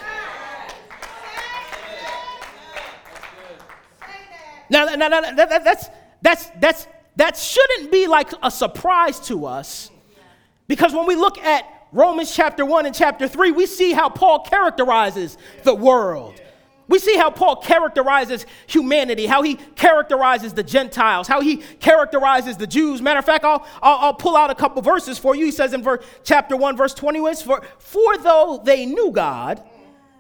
Now, 4.70 4.86
now, 4.86 5.08
now 5.08 5.22
that, 5.22 5.64
that's, 5.64 5.90
that's, 6.22 6.52
that's, 6.60 6.88
that 7.16 7.38
shouldn't 7.38 7.92
be 7.92 8.08
like 8.08 8.30
a 8.44 8.52
surprise 8.52 9.20
to 9.22 9.46
us 9.46 9.92
because 10.68 10.94
when 10.94 11.08
we 11.08 11.16
look 11.16 11.38
at 11.40 11.66
Romans 11.92 12.36
chapter 12.36 12.66
1 12.66 12.86
and 12.86 12.94
chapter 12.94 13.28
3, 13.28 13.52
we 13.52 13.66
see 13.66 13.94
how 13.94 14.10
Paul 14.10 14.42
characterizes 14.42 15.38
the 15.64 15.74
world. 15.74 16.42
We 16.90 17.00
see 17.00 17.18
how 17.18 17.30
Paul 17.32 17.58
characterizes 17.58 18.46
humanity, 18.68 19.26
how 19.26 19.42
he 19.42 19.56
characterizes 19.56 20.54
the 20.54 20.64
Gentiles, 20.64 21.28
how 21.28 21.42
he 21.42 21.58
characterizes 21.80 22.56
the 22.56 22.68
Jews. 22.68 23.02
Matter 23.02 23.20
of 23.20 23.26
fact, 23.26 23.44
I'll, 23.44 23.66
I'll, 23.82 23.98
I'll 23.98 24.14
pull 24.14 24.38
out 24.38 24.50
a 24.50 24.56
couple 24.56 24.82
verses 24.82 25.18
for 25.18 25.36
you. 25.36 25.46
He 25.46 25.52
says 25.52 25.74
in 25.74 25.84
verse, 25.84 26.06
chapter 26.24 26.56
1, 26.56 26.78
verse 26.78 26.94
21 26.94 27.36
for, 27.38 27.62
for 27.78 28.18
though 28.20 28.62
they 28.64 28.86
knew 28.86 29.12
God, 29.12 29.62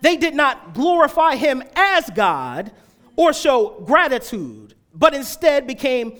they 0.01 0.17
did 0.17 0.35
not 0.35 0.73
glorify 0.73 1.35
him 1.35 1.63
as 1.75 2.09
God 2.09 2.71
or 3.17 3.33
show 3.33 3.81
gratitude, 3.85 4.75
but 4.93 5.13
instead 5.13 5.67
became 5.67 6.13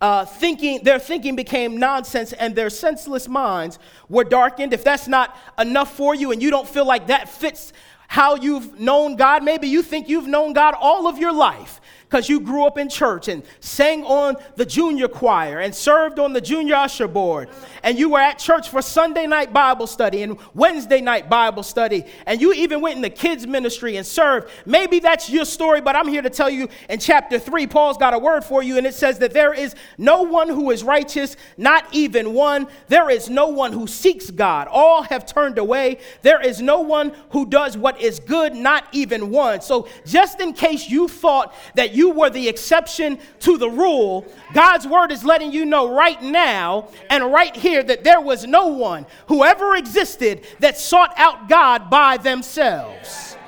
uh, 0.00 0.24
thinking, 0.24 0.84
their 0.84 0.98
thinking 0.98 1.34
became 1.34 1.78
nonsense 1.78 2.32
and 2.34 2.54
their 2.54 2.70
senseless 2.70 3.26
minds 3.26 3.78
were 4.08 4.24
darkened. 4.24 4.72
If 4.72 4.84
that's 4.84 5.08
not 5.08 5.36
enough 5.58 5.96
for 5.96 6.14
you 6.14 6.30
and 6.30 6.42
you 6.42 6.50
don't 6.50 6.68
feel 6.68 6.86
like 6.86 7.06
that 7.08 7.28
fits 7.28 7.72
how 8.06 8.36
you've 8.36 8.78
known 8.78 9.16
God, 9.16 9.42
maybe 9.42 9.66
you 9.66 9.82
think 9.82 10.08
you've 10.08 10.26
known 10.26 10.52
God 10.52 10.74
all 10.78 11.08
of 11.08 11.18
your 11.18 11.32
life 11.32 11.80
because 12.14 12.28
you 12.28 12.38
grew 12.38 12.64
up 12.64 12.78
in 12.78 12.88
church 12.88 13.26
and 13.26 13.42
sang 13.58 14.04
on 14.04 14.36
the 14.54 14.64
junior 14.64 15.08
choir 15.08 15.58
and 15.58 15.74
served 15.74 16.20
on 16.20 16.32
the 16.32 16.40
junior 16.40 16.76
usher 16.76 17.08
board. 17.08 17.48
And 17.82 17.98
you 17.98 18.10
were 18.10 18.20
at 18.20 18.38
church 18.38 18.68
for 18.68 18.80
Sunday 18.80 19.26
night 19.26 19.52
Bible 19.52 19.88
study 19.88 20.22
and 20.22 20.38
Wednesday 20.54 21.00
night 21.00 21.28
Bible 21.28 21.64
study. 21.64 22.04
And 22.24 22.40
you 22.40 22.52
even 22.52 22.80
went 22.80 22.94
in 22.94 23.02
the 23.02 23.10
kids' 23.10 23.48
ministry 23.48 23.96
and 23.96 24.06
served. 24.06 24.48
Maybe 24.64 25.00
that's 25.00 25.28
your 25.28 25.44
story, 25.44 25.80
but 25.80 25.96
I'm 25.96 26.06
here 26.06 26.22
to 26.22 26.30
tell 26.30 26.48
you 26.48 26.68
in 26.88 27.00
chapter 27.00 27.36
3, 27.36 27.66
Paul's 27.66 27.98
got 27.98 28.14
a 28.14 28.18
word 28.20 28.44
for 28.44 28.62
you, 28.62 28.78
and 28.78 28.86
it 28.86 28.94
says 28.94 29.18
that 29.18 29.32
there 29.32 29.52
is 29.52 29.74
no 29.98 30.22
one 30.22 30.48
who 30.48 30.70
is 30.70 30.84
righteous, 30.84 31.36
not 31.56 31.84
even 31.90 32.32
one. 32.32 32.68
There 32.86 33.10
is 33.10 33.28
no 33.28 33.48
one 33.48 33.72
who 33.72 33.88
seeks 33.88 34.30
God. 34.30 34.68
All 34.70 35.02
have 35.02 35.26
turned 35.26 35.58
away. 35.58 35.98
There 36.22 36.40
is 36.40 36.62
no 36.62 36.78
one 36.78 37.12
who 37.30 37.44
does 37.44 37.76
what 37.76 38.00
is 38.00 38.20
good, 38.20 38.54
not 38.54 38.86
even 38.92 39.30
one. 39.30 39.62
So, 39.62 39.88
just 40.06 40.40
in 40.40 40.52
case 40.52 40.88
you 40.88 41.08
thought 41.08 41.52
that 41.74 41.92
you 41.92 42.03
you 42.04 42.10
were 42.10 42.28
the 42.28 42.50
exception 42.50 43.18
to 43.40 43.56
the 43.56 43.70
rule, 43.70 44.26
God's 44.52 44.86
word 44.86 45.10
is 45.10 45.24
letting 45.24 45.52
you 45.52 45.64
know 45.64 45.96
right 45.96 46.20
now 46.22 46.88
and 47.08 47.32
right 47.32 47.56
here 47.56 47.82
that 47.82 48.04
there 48.04 48.20
was 48.20 48.46
no 48.46 48.66
one 48.66 49.06
who 49.28 49.42
ever 49.42 49.74
existed 49.74 50.46
that 50.60 50.76
sought 50.76 51.14
out 51.16 51.48
God 51.48 51.88
by 51.88 52.18
themselves. 52.18 53.38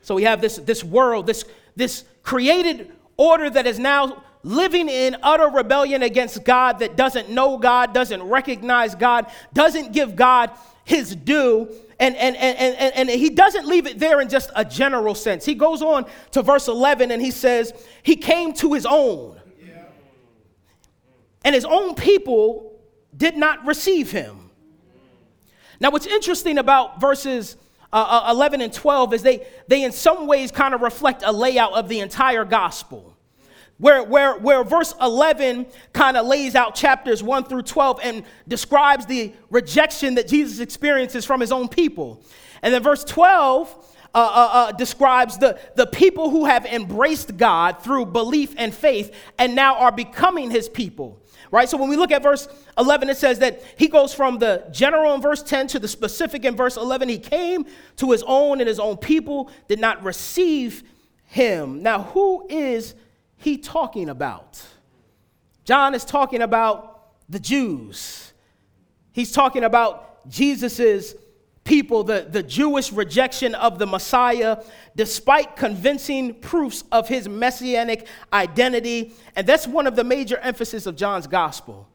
So 0.00 0.14
we 0.14 0.22
have 0.22 0.40
this, 0.40 0.56
this 0.56 0.82
world, 0.82 1.26
this, 1.26 1.44
this 1.74 2.04
created 2.22 2.92
order 3.18 3.50
that 3.50 3.66
is 3.66 3.78
now 3.78 4.22
living 4.42 4.88
in 4.88 5.16
utter 5.22 5.48
rebellion 5.48 6.02
against 6.02 6.44
God, 6.44 6.78
that 6.78 6.96
doesn't 6.96 7.28
know 7.28 7.58
God, 7.58 7.92
doesn't 7.92 8.22
recognize 8.22 8.94
God, 8.94 9.26
doesn't 9.52 9.92
give 9.92 10.16
God 10.16 10.50
his 10.84 11.14
due. 11.14 11.68
And, 11.98 12.14
and, 12.16 12.36
and, 12.36 12.76
and, 12.76 12.94
and 12.94 13.08
he 13.08 13.30
doesn't 13.30 13.66
leave 13.66 13.86
it 13.86 13.98
there 13.98 14.20
in 14.20 14.28
just 14.28 14.50
a 14.54 14.64
general 14.64 15.14
sense. 15.14 15.46
He 15.46 15.54
goes 15.54 15.80
on 15.80 16.04
to 16.32 16.42
verse 16.42 16.68
11 16.68 17.10
and 17.10 17.22
he 17.22 17.30
says, 17.30 17.72
He 18.02 18.16
came 18.16 18.52
to 18.54 18.74
his 18.74 18.84
own, 18.84 19.40
and 21.44 21.54
his 21.54 21.64
own 21.64 21.94
people 21.94 22.78
did 23.16 23.36
not 23.36 23.64
receive 23.64 24.10
him. 24.10 24.50
Now, 25.80 25.90
what's 25.90 26.06
interesting 26.06 26.58
about 26.58 27.00
verses 27.00 27.56
uh, 27.92 28.24
uh 28.26 28.32
11 28.32 28.60
and 28.60 28.72
12 28.72 29.14
is 29.14 29.22
they, 29.22 29.46
they 29.68 29.84
in 29.84 29.92
some 29.92 30.26
ways 30.26 30.50
kind 30.50 30.74
of 30.74 30.82
reflect 30.82 31.22
a 31.24 31.32
layout 31.32 31.72
of 31.72 31.88
the 31.88 32.00
entire 32.00 32.44
gospel 32.44 33.15
where, 33.78 34.02
where, 34.02 34.36
where 34.38 34.64
verse 34.64 34.94
11 35.00 35.66
kind 35.92 36.16
of 36.16 36.26
lays 36.26 36.54
out 36.54 36.74
chapters 36.74 37.22
1 37.22 37.44
through 37.44 37.62
12 37.62 38.00
and 38.02 38.24
describes 38.48 39.06
the 39.06 39.32
rejection 39.50 40.14
that 40.14 40.28
Jesus 40.28 40.60
experiences 40.60 41.24
from 41.24 41.40
his 41.40 41.52
own 41.52 41.68
people. 41.68 42.22
And 42.62 42.72
then 42.72 42.82
verse 42.82 43.04
12 43.04 43.92
uh, 44.14 44.18
uh, 44.18 44.50
uh, 44.52 44.72
describes 44.72 45.36
the, 45.36 45.60
the 45.74 45.86
people 45.86 46.30
who 46.30 46.46
have 46.46 46.64
embraced 46.64 47.36
God 47.36 47.82
through 47.82 48.06
belief 48.06 48.54
and 48.56 48.74
faith 48.74 49.14
and 49.38 49.54
now 49.54 49.76
are 49.76 49.92
becoming 49.92 50.50
his 50.50 50.70
people. 50.70 51.20
Right? 51.50 51.68
So 51.68 51.76
when 51.76 51.90
we 51.90 51.96
look 51.96 52.10
at 52.10 52.22
verse 52.22 52.48
11, 52.78 53.10
it 53.10 53.18
says 53.18 53.38
that 53.40 53.62
he 53.76 53.88
goes 53.88 54.14
from 54.14 54.38
the 54.38 54.64
general 54.72 55.14
in 55.14 55.20
verse 55.20 55.42
10 55.42 55.68
to 55.68 55.78
the 55.78 55.86
specific 55.86 56.44
in 56.44 56.56
verse 56.56 56.76
11. 56.78 57.08
He 57.08 57.18
came 57.18 57.66
to 57.96 58.10
his 58.10 58.24
own, 58.26 58.60
and 58.60 58.68
his 58.68 58.80
own 58.80 58.96
people 58.96 59.50
did 59.68 59.78
not 59.78 60.02
receive 60.02 60.82
him. 61.26 61.82
Now, 61.82 62.04
who 62.04 62.46
is 62.48 62.94
he 63.46 63.56
talking 63.56 64.08
about? 64.08 64.60
John 65.64 65.94
is 65.94 66.04
talking 66.04 66.42
about 66.42 67.12
the 67.28 67.38
Jews. 67.38 68.32
He's 69.12 69.30
talking 69.30 69.62
about 69.62 70.28
Jesus's 70.28 71.14
people, 71.62 72.02
the, 72.02 72.26
the 72.28 72.42
Jewish 72.42 72.90
rejection 72.92 73.54
of 73.54 73.78
the 73.78 73.86
Messiah, 73.86 74.64
despite 74.96 75.54
convincing 75.54 76.34
proofs 76.34 76.82
of 76.90 77.08
his 77.08 77.28
messianic 77.28 78.08
identity. 78.32 79.12
And 79.36 79.46
that's 79.46 79.66
one 79.68 79.86
of 79.86 79.94
the 79.94 80.04
major 80.04 80.38
emphasis 80.38 80.86
of 80.86 80.96
John's 80.96 81.28
gospel. 81.28 81.88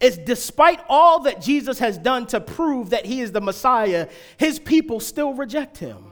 Is 0.00 0.18
despite 0.18 0.80
all 0.88 1.20
that 1.20 1.40
Jesus 1.40 1.78
has 1.78 1.98
done 1.98 2.26
to 2.28 2.40
prove 2.40 2.90
that 2.90 3.06
he 3.06 3.20
is 3.20 3.30
the 3.30 3.40
Messiah, 3.40 4.08
his 4.38 4.58
people 4.58 4.98
still 4.98 5.34
reject 5.34 5.78
him. 5.78 6.04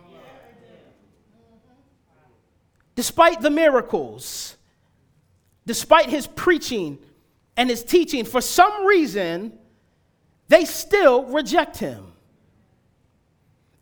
Despite 2.95 3.41
the 3.41 3.51
miracles, 3.51 4.58
despite 5.69 6.09
his 6.09 6.27
preaching 6.27 6.99
and 7.57 7.69
his 7.69 7.85
teaching, 7.85 8.25
for 8.25 8.41
some 8.41 8.87
reason, 8.87 9.53
they 10.49 10.65
still 10.65 11.27
reject 11.27 11.77
him. 11.77 12.13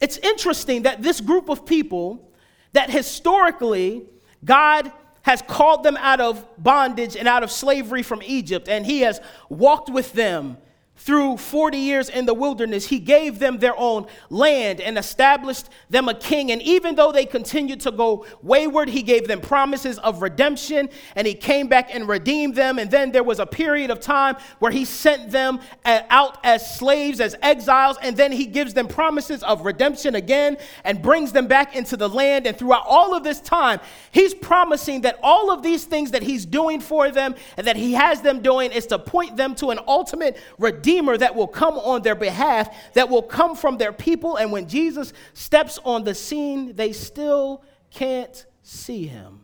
It's 0.00 0.18
interesting 0.18 0.82
that 0.82 1.00
this 1.02 1.20
group 1.20 1.48
of 1.48 1.64
people 1.64 2.30
that 2.72 2.90
historically 2.90 4.04
God 4.44 4.90
has 5.22 5.42
called 5.42 5.84
them 5.84 5.96
out 5.98 6.20
of 6.20 6.44
bondage 6.58 7.16
and 7.16 7.26
out 7.28 7.42
of 7.42 7.50
slavery 7.50 8.02
from 8.02 8.20
Egypt, 8.24 8.68
and 8.68 8.84
he 8.84 9.00
has 9.00 9.20
walked 9.48 9.88
with 9.88 10.12
them 10.12 10.56
through 10.96 11.36
40 11.36 11.76
years 11.76 12.08
in 12.08 12.24
the 12.24 12.32
wilderness, 12.32 12.86
he 12.86 12.98
gave 12.98 13.38
them 13.38 13.58
their 13.58 13.78
own 13.78 14.06
land 14.30 14.80
and 14.80 14.96
established 14.96 15.68
them 15.90 16.08
a 16.08 16.14
king. 16.14 16.50
And 16.50 16.62
even 16.62 16.94
though 16.94 17.12
they 17.12 17.26
continued 17.26 17.80
to 17.80 17.90
go 17.90 18.24
wayward, 18.42 18.88
he 18.88 19.02
gave 19.02 19.28
them 19.28 19.42
promises 19.42 19.98
of 19.98 20.22
redemption 20.22 20.88
and 21.14 21.26
he 21.26 21.34
came 21.34 21.68
back 21.68 21.94
and 21.94 22.08
redeemed 22.08 22.54
them. 22.54 22.78
And 22.78 22.90
then 22.90 23.12
there 23.12 23.22
was 23.22 23.40
a 23.40 23.46
period 23.46 23.90
of 23.90 24.00
time 24.00 24.36
where 24.58 24.72
he 24.72 24.86
sent 24.86 25.30
them 25.30 25.60
uh, 25.84 26.00
out 26.08 26.38
as 26.44 26.78
slaves, 26.78 27.20
as 27.20 27.36
exiles, 27.42 27.98
and 28.00 28.16
then 28.16 28.32
he 28.32 28.46
gives 28.46 28.72
them 28.72 28.88
promises 28.88 29.42
of 29.42 29.66
redemption 29.66 30.14
again 30.14 30.56
and 30.82 31.02
brings 31.02 31.30
them 31.30 31.46
back 31.46 31.76
into 31.76 31.98
the 31.98 32.08
land. 32.08 32.46
And 32.46 32.56
throughout 32.56 32.84
all 32.86 33.14
of 33.14 33.22
this 33.22 33.40
time, 33.40 33.80
he's 34.12 34.32
promising 34.32 35.02
that 35.02 35.18
all 35.22 35.50
of 35.50 35.62
these 35.62 35.84
things 35.84 36.12
that 36.12 36.22
he's 36.22 36.46
doing 36.46 36.80
for 36.80 37.10
them 37.10 37.34
and 37.58 37.66
that 37.66 37.76
he 37.76 37.92
has 37.92 38.22
them 38.22 38.40
doing 38.40 38.72
is 38.72 38.86
to 38.86 38.98
point 38.98 39.36
them 39.36 39.54
to 39.56 39.70
an 39.70 39.78
ultimate 39.86 40.38
redemption 40.58 40.85
Redeemer 40.86 41.16
that 41.18 41.34
will 41.34 41.48
come 41.48 41.74
on 41.74 42.02
their 42.02 42.14
behalf, 42.14 42.92
that 42.94 43.08
will 43.08 43.22
come 43.22 43.56
from 43.56 43.76
their 43.76 43.92
people. 43.92 44.36
And 44.36 44.52
when 44.52 44.68
Jesus 44.68 45.12
steps 45.34 45.80
on 45.84 46.04
the 46.04 46.14
scene, 46.14 46.76
they 46.76 46.92
still 46.92 47.64
can't 47.90 48.46
see 48.62 49.04
him. 49.08 49.40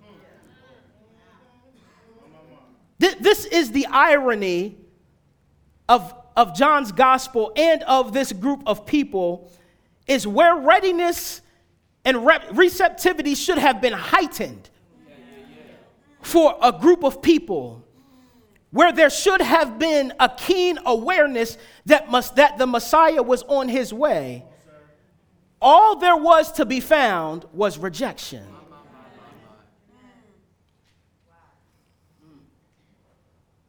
This 3.01 3.45
is 3.47 3.73
the 3.73 3.87
irony 3.87 4.77
of, 5.89 6.15
of 6.37 6.55
John's 6.55 6.93
gospel 6.93 7.53
and 7.57 7.83
of 7.83 8.13
this 8.13 8.33
group 8.33 8.63
of 8.65 8.87
people 8.87 9.51
is 10.07 10.29
where 10.29 10.55
readiness 10.55 11.41
and 12.05 12.25
receptivity 12.53 13.35
should 13.35 13.59
have 13.59 13.81
been 13.81 13.93
heightened 13.93 14.71
for 16.21 16.57
a 16.63 16.71
group 16.71 17.03
of 17.03 17.21
people 17.21 17.82
where 18.73 18.91
there 18.91 19.11
should 19.11 19.41
have 19.41 19.79
been 19.79 20.13
a 20.19 20.29
keen 20.29 20.79
awareness 20.85 21.59
that, 21.87 22.11
must, 22.11 22.37
that 22.37 22.59
the 22.59 22.67
Messiah 22.67 23.23
was 23.23 23.43
on 23.45 23.69
his 23.69 23.93
way, 23.93 24.45
all 25.61 25.97
there 25.97 26.17
was 26.17 26.51
to 26.53 26.65
be 26.65 26.81
found 26.81 27.45
was 27.53 27.79
rejection. 27.79 28.45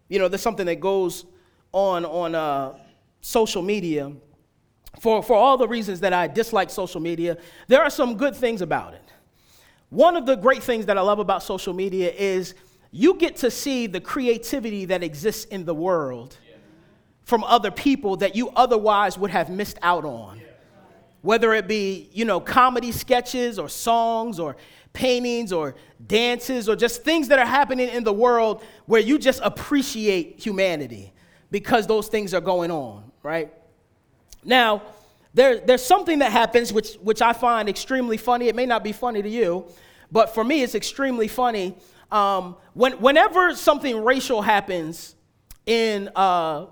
You 0.10 0.20
know, 0.20 0.28
there's 0.28 0.42
something 0.42 0.66
that 0.68 0.80
goes 0.80 1.26
on 1.72 2.06
on 2.06 2.36
uh, 2.36 2.78
social 3.22 3.62
media. 3.62 4.12
For, 5.00 5.24
for 5.24 5.34
all 5.36 5.58
the 5.58 5.68
reasons 5.68 6.00
that 6.02 6.13
I 6.13 6.28
dislike 6.28 6.70
social 6.70 7.02
media, 7.02 7.38
there 7.68 7.82
are 7.82 7.89
some 7.89 8.16
good 8.16 8.36
things 8.36 8.62
about 8.62 8.94
it. 8.94 9.02
One 9.89 10.16
of 10.16 10.26
the 10.26 10.36
great 10.36 10.63
things 10.63 10.86
that 10.86 10.98
I 10.98 11.02
love 11.02 11.20
about 11.20 11.44
social 11.44 11.74
media 11.74 12.12
is 12.12 12.54
you 12.96 13.16
get 13.16 13.38
to 13.38 13.50
see 13.50 13.88
the 13.88 14.00
creativity 14.00 14.86
that 14.86 15.02
exists 15.02 15.46
in 15.46 15.66
the 15.66 15.74
world 15.74 16.38
from 17.24 17.44
other 17.44 17.72
people 17.72 18.18
that 18.18 18.36
you 18.36 18.50
otherwise 18.50 19.18
would 19.18 19.32
have 19.32 19.50
missed 19.50 19.80
out 19.82 20.06
on. 20.06 20.40
Whether 21.22 21.54
it 21.54 21.68
be, 21.68 22.10
you 22.14 22.24
know, 22.24 22.40
comedy 22.40 22.92
sketches 22.92 23.58
or 23.58 23.68
songs 23.68 24.40
or 24.40 24.58
paintings 24.92 25.52
or 25.52 25.74
dances 26.06 26.70
or 26.70 26.76
just 26.76 27.04
things 27.04 27.30
that 27.30 27.40
are 27.40 27.48
happening 27.48 27.90
in 27.90 28.04
the 28.04 28.14
world 28.14 28.64
where 28.86 29.02
you 29.02 29.18
just 29.18 29.42
appreciate 29.44 30.40
humanity 30.40 31.14
because 31.50 31.88
those 31.88 32.10
things 32.10 32.32
are 32.36 32.42
going 32.42 32.70
on, 32.70 33.12
right? 33.24 33.52
Now, 34.44 34.84
there, 35.34 35.58
there's 35.60 35.84
something 35.84 36.20
that 36.20 36.32
happens 36.32 36.72
which, 36.72 36.94
which 36.98 37.24
I 37.24 37.34
find 37.34 37.68
extremely 37.68 38.18
funny. 38.18 38.50
It 38.50 38.56
may 38.56 38.68
not 38.68 38.84
be 38.84 38.92
funny 38.92 39.24
to 39.24 39.30
you, 39.30 39.66
but 40.12 40.36
for 40.36 40.44
me, 40.44 40.62
it's 40.62 40.76
extremely 40.76 41.28
funny 41.28 41.76
um, 42.13 42.56
when, 42.76 42.93
whenever 42.93 43.56
something 43.56 44.04
racial 44.04 44.43
happens 44.43 45.15
in, 45.65 46.10
uh, 46.15 46.67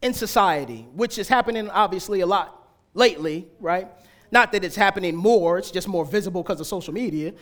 in 0.00 0.14
society, 0.14 0.88
which 0.94 1.18
is 1.18 1.28
happening 1.28 1.68
obviously 1.68 2.20
a 2.20 2.26
lot 2.26 2.66
lately, 2.94 3.46
right? 3.60 3.88
Not 4.30 4.52
that 4.52 4.64
it's 4.64 4.74
happening 4.74 5.14
more, 5.14 5.58
it's 5.58 5.70
just 5.70 5.86
more 5.86 6.06
visible 6.06 6.42
because 6.42 6.60
of 6.60 6.66
social 6.66 6.94
media. 6.94 7.34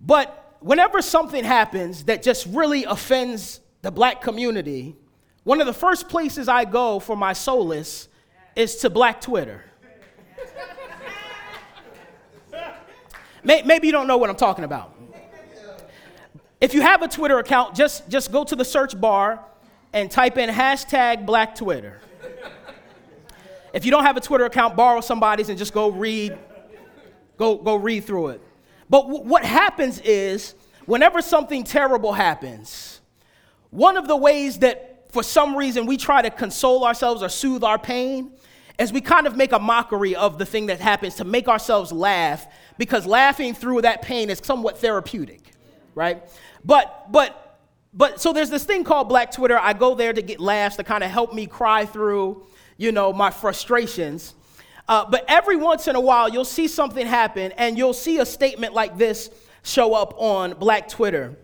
But 0.00 0.56
whenever 0.58 1.00
something 1.00 1.44
happens 1.44 2.04
that 2.04 2.24
just 2.24 2.46
really 2.46 2.84
offends 2.84 3.60
the 3.82 3.92
black 3.92 4.20
community, 4.20 4.96
one 5.44 5.60
of 5.60 5.68
the 5.68 5.72
first 5.72 6.08
places 6.08 6.48
I 6.48 6.64
go 6.64 6.98
for 6.98 7.16
my 7.16 7.34
solace 7.34 8.08
is 8.56 8.76
to 8.76 8.90
black 8.90 9.20
Twitter. 9.20 9.64
Maybe 13.44 13.86
you 13.86 13.92
don't 13.92 14.08
know 14.08 14.16
what 14.16 14.28
I'm 14.28 14.36
talking 14.36 14.64
about. 14.64 14.93
If 16.64 16.72
you 16.72 16.80
have 16.80 17.02
a 17.02 17.08
Twitter 17.08 17.38
account, 17.38 17.74
just, 17.74 18.08
just 18.08 18.32
go 18.32 18.42
to 18.42 18.56
the 18.56 18.64
search 18.64 18.98
bar 18.98 19.44
and 19.92 20.10
type 20.10 20.38
in 20.38 20.48
hashtag 20.48 21.26
black 21.26 21.54
Twitter. 21.54 22.00
If 23.74 23.84
you 23.84 23.90
don't 23.90 24.04
have 24.04 24.16
a 24.16 24.20
Twitter 24.22 24.46
account, 24.46 24.74
borrow 24.74 25.02
somebody's 25.02 25.50
and 25.50 25.58
just 25.58 25.74
go 25.74 25.90
read, 25.90 26.38
go, 27.36 27.58
go 27.58 27.74
read 27.74 28.04
through 28.04 28.28
it. 28.28 28.40
But 28.88 29.02
w- 29.02 29.24
what 29.24 29.44
happens 29.44 30.00
is, 30.00 30.54
whenever 30.86 31.20
something 31.20 31.64
terrible 31.64 32.14
happens, 32.14 33.02
one 33.68 33.98
of 33.98 34.08
the 34.08 34.16
ways 34.16 34.60
that 34.60 35.12
for 35.12 35.22
some 35.22 35.56
reason 35.56 35.84
we 35.84 35.98
try 35.98 36.22
to 36.22 36.30
console 36.30 36.86
ourselves 36.86 37.22
or 37.22 37.28
soothe 37.28 37.62
our 37.62 37.78
pain 37.78 38.32
is 38.78 38.90
we 38.90 39.02
kind 39.02 39.26
of 39.26 39.36
make 39.36 39.52
a 39.52 39.58
mockery 39.58 40.16
of 40.16 40.38
the 40.38 40.46
thing 40.46 40.64
that 40.66 40.80
happens 40.80 41.16
to 41.16 41.24
make 41.26 41.46
ourselves 41.46 41.92
laugh 41.92 42.46
because 42.78 43.04
laughing 43.04 43.52
through 43.52 43.82
that 43.82 44.00
pain 44.00 44.30
is 44.30 44.40
somewhat 44.42 44.78
therapeutic, 44.78 45.43
right? 45.94 46.22
But, 46.64 47.10
but, 47.10 47.58
but, 47.92 48.20
so 48.20 48.32
there's 48.32 48.50
this 48.50 48.64
thing 48.64 48.84
called 48.84 49.08
Black 49.08 49.32
Twitter. 49.32 49.58
I 49.58 49.72
go 49.72 49.94
there 49.94 50.12
to 50.12 50.22
get 50.22 50.40
laughs 50.40 50.76
to 50.76 50.84
kind 50.84 51.04
of 51.04 51.10
help 51.10 51.32
me 51.32 51.46
cry 51.46 51.86
through, 51.86 52.46
you 52.76 52.92
know, 52.92 53.12
my 53.12 53.30
frustrations. 53.30 54.34
Uh, 54.88 55.04
but 55.08 55.24
every 55.28 55.56
once 55.56 55.88
in 55.88 55.96
a 55.96 56.00
while, 56.00 56.28
you'll 56.28 56.44
see 56.44 56.68
something 56.68 57.06
happen 57.06 57.52
and 57.52 57.78
you'll 57.78 57.94
see 57.94 58.18
a 58.18 58.26
statement 58.26 58.74
like 58.74 58.98
this 58.98 59.30
show 59.62 59.94
up 59.94 60.14
on 60.18 60.52
Black 60.54 60.88
Twitter. 60.88 61.36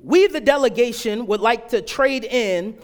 We, 0.00 0.26
the 0.26 0.40
delegation, 0.40 1.26
would 1.26 1.40
like 1.40 1.68
to 1.70 1.80
trade 1.80 2.24
in 2.24 2.76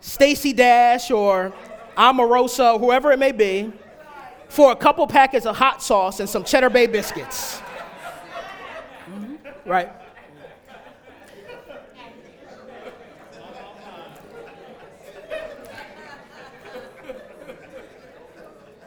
Stacey 0.00 0.52
Dash 0.52 1.10
or 1.10 1.52
Omarosa, 1.96 2.78
whoever 2.78 3.10
it 3.10 3.18
may 3.18 3.32
be, 3.32 3.72
for 4.48 4.70
a 4.70 4.76
couple 4.76 5.04
packets 5.08 5.44
of 5.44 5.56
hot 5.56 5.82
sauce 5.82 6.20
and 6.20 6.28
some 6.28 6.44
Cheddar 6.44 6.70
Bay 6.70 6.86
biscuits. 6.86 7.58
Mm-hmm. 9.08 9.34
Right? 9.68 9.90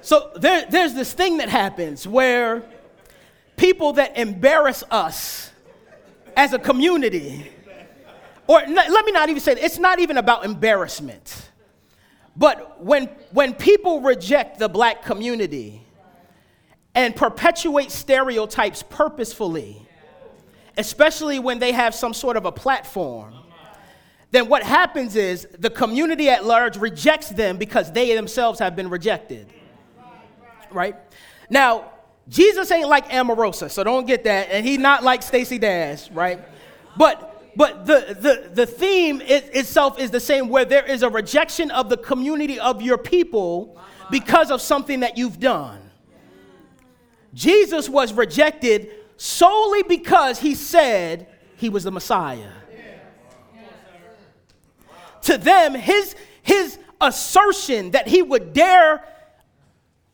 So 0.09 0.31
there, 0.35 0.65
there's 0.67 0.95
this 0.95 1.13
thing 1.13 1.37
that 1.37 1.49
happens 1.49 2.07
where 2.07 2.63
people 3.57 3.93
that 3.93 4.17
embarrass 4.17 4.83
us 4.89 5.51
as 6.35 6.51
a 6.51 6.57
community, 6.57 7.47
or 8.47 8.59
let 8.67 9.05
me 9.05 9.11
not 9.11 9.29
even 9.29 9.39
say 9.39 9.51
it's 9.51 9.77
not 9.77 9.99
even 9.99 10.17
about 10.17 10.45
embarrassment, 10.45 11.51
but 12.35 12.83
when, 12.83 13.05
when 13.33 13.53
people 13.53 14.01
reject 14.01 14.57
the 14.57 14.67
black 14.67 15.03
community 15.03 15.85
and 16.95 17.15
perpetuate 17.15 17.91
stereotypes 17.91 18.81
purposefully, 18.81 19.87
especially 20.75 21.37
when 21.37 21.59
they 21.59 21.71
have 21.71 21.93
some 21.93 22.15
sort 22.15 22.35
of 22.35 22.45
a 22.45 22.51
platform, 22.51 23.35
then 24.31 24.49
what 24.49 24.63
happens 24.63 25.15
is 25.15 25.47
the 25.59 25.69
community 25.69 26.29
at 26.29 26.45
large 26.45 26.77
rejects 26.77 27.29
them 27.29 27.57
because 27.57 27.91
they 27.91 28.15
themselves 28.15 28.57
have 28.57 28.75
been 28.75 28.89
rejected 28.89 29.53
right? 30.71 30.95
Now, 31.49 31.91
Jesus 32.27 32.71
ain't 32.71 32.87
like 32.87 33.09
Omarosa, 33.09 33.71
so 33.71 33.83
don't 33.83 34.05
get 34.05 34.23
that. 34.25 34.49
And 34.51 34.65
he's 34.65 34.79
not 34.79 35.03
like 35.03 35.23
Stacey 35.23 35.57
Dash, 35.57 36.09
right? 36.11 36.39
But 36.97 37.29
but 37.55 37.85
the, 37.85 38.15
the, 38.17 38.49
the 38.53 38.65
theme 38.65 39.21
it, 39.21 39.49
itself 39.53 39.99
is 39.99 40.11
the 40.11 40.19
same 40.19 40.47
where 40.47 40.63
there 40.63 40.85
is 40.85 41.03
a 41.03 41.09
rejection 41.09 41.71
of 41.71 41.89
the 41.89 41.97
community 41.97 42.57
of 42.57 42.81
your 42.81 42.97
people 42.97 43.77
because 44.09 44.49
of 44.49 44.61
something 44.61 45.01
that 45.01 45.17
you've 45.17 45.39
done. 45.39 45.81
Jesus 47.33 47.89
was 47.89 48.13
rejected 48.13 48.91
solely 49.17 49.83
because 49.83 50.39
he 50.39 50.55
said 50.55 51.27
he 51.57 51.67
was 51.67 51.83
the 51.83 51.91
Messiah. 51.91 52.51
To 55.23 55.37
them, 55.37 55.75
his, 55.75 56.15
his 56.41 56.79
assertion 57.01 57.91
that 57.91 58.07
he 58.07 58.21
would 58.21 58.53
dare 58.53 59.03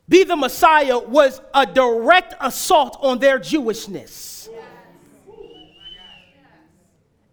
be 0.08 0.24
the 0.24 0.36
Messiah 0.36 0.98
was 0.98 1.40
a 1.52 1.66
direct 1.66 2.34
assault 2.40 2.96
on 3.00 3.18
their 3.18 3.38
Jewishness. 3.38 4.48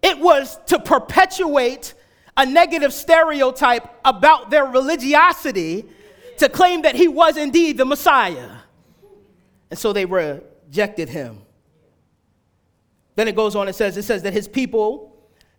It 0.02 0.20
was 0.20 0.58
to 0.66 0.80
perpetuate 0.80 1.94
a 2.36 2.46
negative 2.46 2.94
stereotype 2.94 3.88
about 4.04 4.50
their 4.50 4.66
religiosity 4.66 5.86
to 6.40 6.50
claim 6.50 6.82
that 6.82 6.96
he 6.96 7.08
was 7.08 7.38
indeed 7.38 7.78
the 7.78 7.86
Messiah. 7.86 8.50
And 9.70 9.80
so 9.80 9.94
they 9.94 10.06
rejected 10.06 11.10
him. 11.10 11.42
Then 13.16 13.28
it 13.28 13.36
goes 13.36 13.56
on, 13.56 13.68
it 13.68 13.76
says, 13.76 13.96
it 13.98 14.04
says 14.04 14.24
that 14.24 14.34
his 14.34 14.48
people 14.48 15.13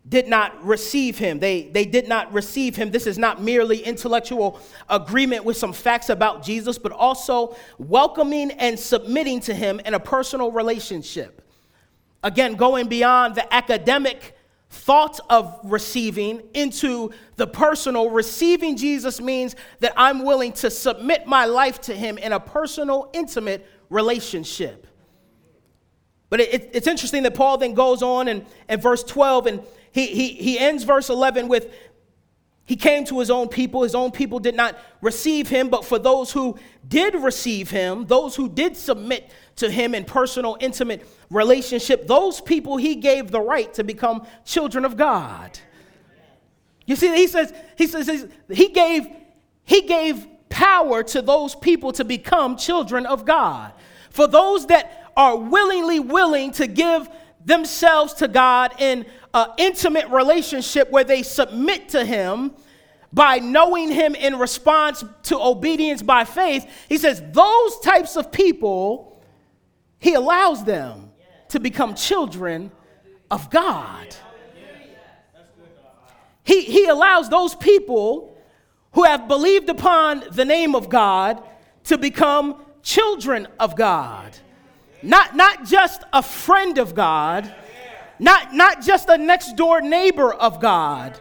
did 0.08 0.28
not 0.28 0.62
receive 0.64 1.16
him. 1.16 1.38
They, 1.38 1.62
they 1.62 1.86
did 1.86 2.08
not 2.08 2.32
receive 2.32 2.76
him. 2.76 2.90
This 2.90 3.06
is 3.06 3.16
not 3.16 3.42
merely 3.42 3.78
intellectual 3.78 4.60
agreement 4.88 5.44
with 5.44 5.56
some 5.56 5.72
facts 5.72 6.10
about 6.10 6.42
Jesus, 6.42 6.76
but 6.78 6.92
also 6.92 7.56
welcoming 7.78 8.50
and 8.52 8.78
submitting 8.78 9.40
to 9.40 9.54
him 9.54 9.80
in 9.80 9.94
a 9.94 10.00
personal 10.00 10.52
relationship. 10.52 11.40
Again, 12.22 12.54
going 12.54 12.88
beyond 12.88 13.34
the 13.34 13.52
academic 13.52 14.36
thought 14.74 15.20
of 15.30 15.58
receiving 15.64 16.42
into 16.52 17.10
the 17.36 17.46
personal. 17.46 18.10
Receiving 18.10 18.76
Jesus 18.76 19.20
means 19.20 19.56
that 19.80 19.92
I'm 19.96 20.24
willing 20.24 20.52
to 20.54 20.70
submit 20.70 21.26
my 21.26 21.44
life 21.46 21.80
to 21.82 21.94
him 21.94 22.18
in 22.18 22.32
a 22.32 22.40
personal, 22.40 23.08
intimate 23.12 23.66
relationship. 23.88 24.86
But 26.28 26.40
it, 26.40 26.54
it, 26.54 26.70
it's 26.72 26.86
interesting 26.86 27.22
that 27.22 27.34
Paul 27.34 27.58
then 27.58 27.74
goes 27.74 28.02
on 28.02 28.28
and 28.28 28.44
in 28.68 28.80
verse 28.80 29.04
12 29.04 29.46
and 29.46 29.62
he, 29.94 30.08
he, 30.08 30.28
he 30.30 30.58
ends 30.58 30.82
verse 30.82 31.08
11 31.08 31.46
with, 31.46 31.72
He 32.64 32.74
came 32.74 33.04
to 33.04 33.20
his 33.20 33.30
own 33.30 33.46
people. 33.46 33.84
His 33.84 33.94
own 33.94 34.10
people 34.10 34.40
did 34.40 34.56
not 34.56 34.76
receive 35.00 35.48
him, 35.48 35.68
but 35.68 35.84
for 35.84 36.00
those 36.00 36.32
who 36.32 36.58
did 36.88 37.14
receive 37.14 37.70
him, 37.70 38.04
those 38.06 38.34
who 38.34 38.48
did 38.48 38.76
submit 38.76 39.30
to 39.54 39.70
him 39.70 39.94
in 39.94 40.04
personal, 40.04 40.56
intimate 40.58 41.06
relationship, 41.30 42.08
those 42.08 42.40
people 42.40 42.76
he 42.76 42.96
gave 42.96 43.30
the 43.30 43.40
right 43.40 43.72
to 43.74 43.84
become 43.84 44.26
children 44.44 44.84
of 44.84 44.96
God. 44.96 45.60
You 46.86 46.96
see, 46.96 47.14
he 47.14 47.28
says, 47.28 47.54
he 47.78 47.86
says, 47.86 48.28
he 48.50 48.70
gave, 48.70 49.06
he 49.62 49.82
gave 49.82 50.26
power 50.48 51.04
to 51.04 51.22
those 51.22 51.54
people 51.54 51.92
to 51.92 52.04
become 52.04 52.56
children 52.56 53.06
of 53.06 53.24
God. 53.24 53.72
For 54.10 54.26
those 54.26 54.66
that 54.66 55.12
are 55.16 55.36
willingly 55.36 56.00
willing 56.00 56.50
to 56.52 56.66
give 56.66 57.08
themselves 57.44 58.14
to 58.14 58.28
God 58.28 58.74
in 58.78 59.06
an 59.32 59.46
intimate 59.58 60.08
relationship 60.08 60.90
where 60.90 61.04
they 61.04 61.22
submit 61.22 61.90
to 61.90 62.04
Him 62.04 62.52
by 63.12 63.38
knowing 63.38 63.90
Him 63.90 64.14
in 64.14 64.38
response 64.38 65.04
to 65.24 65.38
obedience 65.38 66.02
by 66.02 66.24
faith, 66.24 66.68
He 66.88 66.98
says 66.98 67.22
those 67.32 67.78
types 67.80 68.16
of 68.16 68.32
people, 68.32 69.22
He 69.98 70.14
allows 70.14 70.64
them 70.64 71.12
to 71.48 71.60
become 71.60 71.94
children 71.94 72.72
of 73.30 73.50
God. 73.50 74.14
He, 76.44 76.62
he 76.62 76.86
allows 76.86 77.30
those 77.30 77.54
people 77.54 78.36
who 78.92 79.04
have 79.04 79.26
believed 79.26 79.68
upon 79.68 80.24
the 80.30 80.44
name 80.44 80.74
of 80.74 80.88
God 80.88 81.42
to 81.84 81.98
become 81.98 82.62
children 82.82 83.48
of 83.58 83.76
God. 83.76 84.36
Not, 85.04 85.36
not 85.36 85.64
just 85.64 86.02
a 86.12 86.22
friend 86.22 86.78
of 86.78 86.94
God, 86.94 87.54
not, 88.18 88.54
not 88.54 88.82
just 88.82 89.08
a 89.08 89.18
next 89.18 89.54
door 89.54 89.82
neighbor 89.82 90.32
of 90.32 90.60
God, 90.60 91.18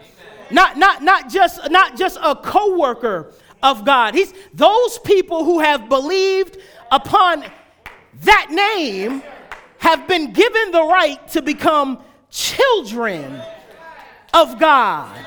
not, 0.50 0.78
not, 0.78 1.04
not, 1.04 1.30
just, 1.30 1.70
not 1.70 1.98
just 1.98 2.18
a 2.24 2.36
co 2.36 2.78
worker 2.78 3.34
of 3.62 3.84
God. 3.84 4.14
He's, 4.14 4.34
those 4.54 5.00
people 5.00 5.44
who 5.44 5.60
have 5.60 5.90
believed 5.90 6.58
upon 6.92 7.44
that 8.22 8.48
name 8.52 9.22
have 9.80 10.08
been 10.08 10.32
given 10.32 10.72
the 10.72 10.84
right 10.84 11.28
to 11.30 11.42
become 11.42 12.02
children 12.30 13.42
of 14.34 14.60
God. 14.60 15.20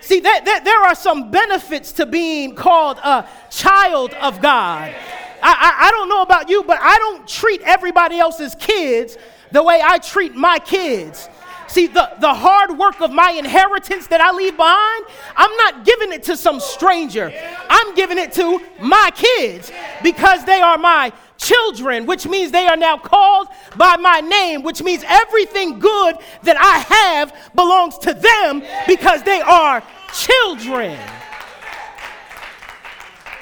See, 0.00 0.20
that, 0.20 0.44
that, 0.44 0.64
there 0.64 0.82
are 0.84 0.94
some 0.94 1.30
benefits 1.30 1.92
to 1.92 2.06
being 2.06 2.54
called 2.54 2.98
a 2.98 3.26
child 3.50 4.12
of 4.14 4.40
God. 4.40 4.94
I, 5.42 5.52
I, 5.52 5.88
I 5.88 5.90
don't 5.90 6.08
know 6.08 6.22
about 6.22 6.48
you, 6.48 6.62
but 6.64 6.78
I 6.80 6.98
don't 6.98 7.26
treat 7.26 7.60
everybody 7.62 8.18
else's 8.18 8.54
kids 8.54 9.16
the 9.52 9.62
way 9.62 9.80
I 9.82 9.98
treat 9.98 10.34
my 10.34 10.58
kids. 10.58 11.28
See, 11.66 11.86
the, 11.86 12.12
the 12.20 12.32
hard 12.32 12.78
work 12.78 13.00
of 13.00 13.10
my 13.10 13.30
inheritance 13.30 14.06
that 14.08 14.20
I 14.20 14.30
leave 14.32 14.56
behind, 14.56 15.04
I'm 15.36 15.56
not 15.56 15.84
giving 15.84 16.12
it 16.12 16.22
to 16.24 16.36
some 16.36 16.60
stranger. 16.60 17.32
I'm 17.68 17.94
giving 17.94 18.18
it 18.18 18.32
to 18.34 18.60
my 18.80 19.10
kids 19.14 19.72
because 20.02 20.44
they 20.44 20.60
are 20.60 20.78
my 20.78 21.12
children, 21.36 22.06
which 22.06 22.26
means 22.26 22.52
they 22.52 22.66
are 22.66 22.76
now 22.76 22.96
called 22.96 23.48
by 23.76 23.96
my 23.96 24.20
name, 24.20 24.62
which 24.62 24.82
means 24.82 25.04
everything 25.06 25.78
good 25.78 26.16
that 26.42 26.56
I 26.56 26.78
have 26.78 27.52
belongs 27.54 27.98
to 27.98 28.14
them 28.14 28.62
because 28.86 29.22
they 29.22 29.40
are 29.40 29.82
children. 30.12 30.98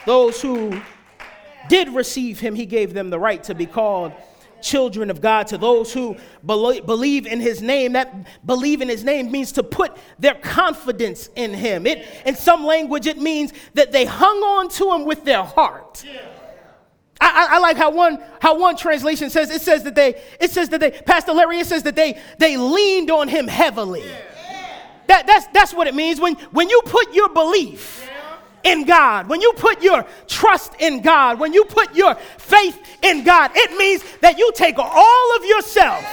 Those 0.06 0.40
who 0.40 0.80
did 1.68 1.88
receive 1.90 2.40
him, 2.40 2.54
he 2.54 2.66
gave 2.66 2.94
them 2.94 3.10
the 3.10 3.18
right 3.18 3.42
to 3.44 3.54
be 3.54 3.66
called 3.66 4.12
children 4.62 5.10
of 5.10 5.20
God. 5.20 5.48
To 5.48 5.58
those 5.58 5.92
who 5.92 6.16
believe 6.44 7.26
in 7.26 7.40
his 7.40 7.60
name, 7.60 7.92
that 7.92 8.46
believe 8.46 8.80
in 8.80 8.88
his 8.88 9.04
name 9.04 9.30
means 9.30 9.52
to 9.52 9.62
put 9.62 9.96
their 10.18 10.34
confidence 10.34 11.28
in 11.36 11.52
him. 11.52 11.86
It, 11.86 12.06
in 12.24 12.36
some 12.36 12.64
language, 12.64 13.06
it 13.06 13.18
means 13.18 13.52
that 13.74 13.92
they 13.92 14.04
hung 14.04 14.38
on 14.38 14.68
to 14.70 14.92
him 14.92 15.04
with 15.04 15.24
their 15.24 15.42
heart. 15.42 16.04
I, 17.20 17.48
I, 17.52 17.58
like 17.60 17.76
how 17.76 17.90
one 17.92 18.18
how 18.40 18.58
one 18.58 18.76
translation 18.76 19.30
says 19.30 19.48
it 19.48 19.60
says 19.60 19.84
that 19.84 19.94
they 19.94 20.20
it 20.40 20.50
says 20.50 20.70
that 20.70 20.80
they 20.80 20.90
Pastor 20.90 21.32
Larry 21.32 21.60
it 21.60 21.66
says 21.66 21.84
that 21.84 21.94
they 21.94 22.20
they 22.38 22.56
leaned 22.56 23.12
on 23.12 23.28
him 23.28 23.46
heavily. 23.46 24.04
That, 25.06 25.26
that's 25.26 25.46
that's 25.48 25.72
what 25.72 25.86
it 25.86 25.94
means 25.94 26.20
when 26.20 26.34
when 26.50 26.68
you 26.68 26.82
put 26.84 27.14
your 27.14 27.28
belief 27.28 28.08
in 28.64 28.84
God, 28.84 29.28
when 29.28 29.40
you 29.40 29.52
put 29.54 29.82
your 29.82 30.06
trust 30.26 30.72
in 30.78 31.00
God, 31.00 31.38
when 31.38 31.52
you 31.52 31.64
put 31.64 31.94
your 31.94 32.14
faith 32.38 32.78
in 33.02 33.24
God, 33.24 33.50
it 33.54 33.76
means 33.76 34.04
that 34.20 34.38
you 34.38 34.52
take 34.54 34.78
all 34.78 35.36
of 35.36 35.44
yourself 35.44 36.04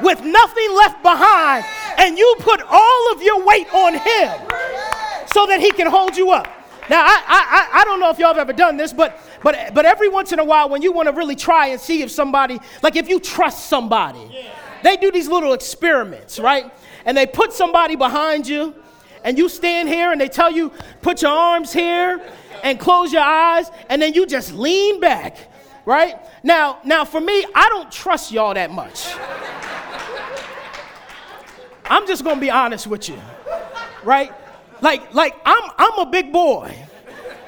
with 0.00 0.22
nothing 0.22 0.74
left 0.74 1.02
behind 1.02 1.64
and 1.98 2.18
you 2.18 2.36
put 2.40 2.60
all 2.68 3.12
of 3.12 3.22
your 3.22 3.44
weight 3.44 3.72
on 3.72 3.94
Him 3.94 4.32
so 5.26 5.46
that 5.46 5.58
He 5.60 5.72
can 5.72 5.86
hold 5.86 6.16
you 6.16 6.30
up. 6.30 6.46
Now, 6.88 7.02
I, 7.04 7.22
I, 7.26 7.80
I 7.80 7.84
don't 7.84 7.98
know 7.98 8.10
if 8.10 8.18
y'all 8.18 8.28
have 8.28 8.38
ever 8.38 8.52
done 8.52 8.76
this, 8.76 8.92
but, 8.92 9.18
but, 9.42 9.74
but 9.74 9.84
every 9.84 10.08
once 10.08 10.32
in 10.32 10.38
a 10.38 10.44
while, 10.44 10.68
when 10.68 10.82
you 10.82 10.92
want 10.92 11.08
to 11.08 11.12
really 11.12 11.34
try 11.34 11.68
and 11.68 11.80
see 11.80 12.02
if 12.02 12.10
somebody, 12.10 12.60
like 12.82 12.94
if 12.94 13.08
you 13.08 13.18
trust 13.18 13.68
somebody, 13.68 14.30
they 14.84 14.96
do 14.96 15.10
these 15.10 15.26
little 15.26 15.52
experiments, 15.52 16.38
right? 16.38 16.72
And 17.04 17.16
they 17.16 17.26
put 17.26 17.52
somebody 17.52 17.96
behind 17.96 18.46
you 18.46 18.74
and 19.26 19.36
you 19.36 19.48
stand 19.50 19.88
here 19.88 20.12
and 20.12 20.20
they 20.20 20.28
tell 20.28 20.50
you, 20.50 20.72
put 21.02 21.20
your 21.20 21.32
arms 21.32 21.72
here 21.72 22.22
and 22.62 22.80
close 22.80 23.12
your 23.12 23.22
eyes, 23.22 23.70
and 23.90 24.00
then 24.00 24.14
you 24.14 24.24
just 24.24 24.54
lean 24.54 25.00
back, 25.00 25.36
right? 25.84 26.14
Now, 26.44 26.78
now 26.84 27.04
for 27.04 27.20
me, 27.20 27.44
I 27.54 27.68
don't 27.68 27.90
trust 27.90 28.30
y'all 28.30 28.54
that 28.54 28.70
much. 28.70 29.08
I'm 31.84 32.06
just 32.06 32.24
gonna 32.24 32.40
be 32.40 32.50
honest 32.50 32.86
with 32.86 33.08
you, 33.08 33.20
right? 34.04 34.32
Like, 34.80 35.12
like 35.12 35.34
I'm 35.44 35.70
I'm 35.76 36.06
a 36.06 36.10
big 36.10 36.32
boy. 36.32 36.74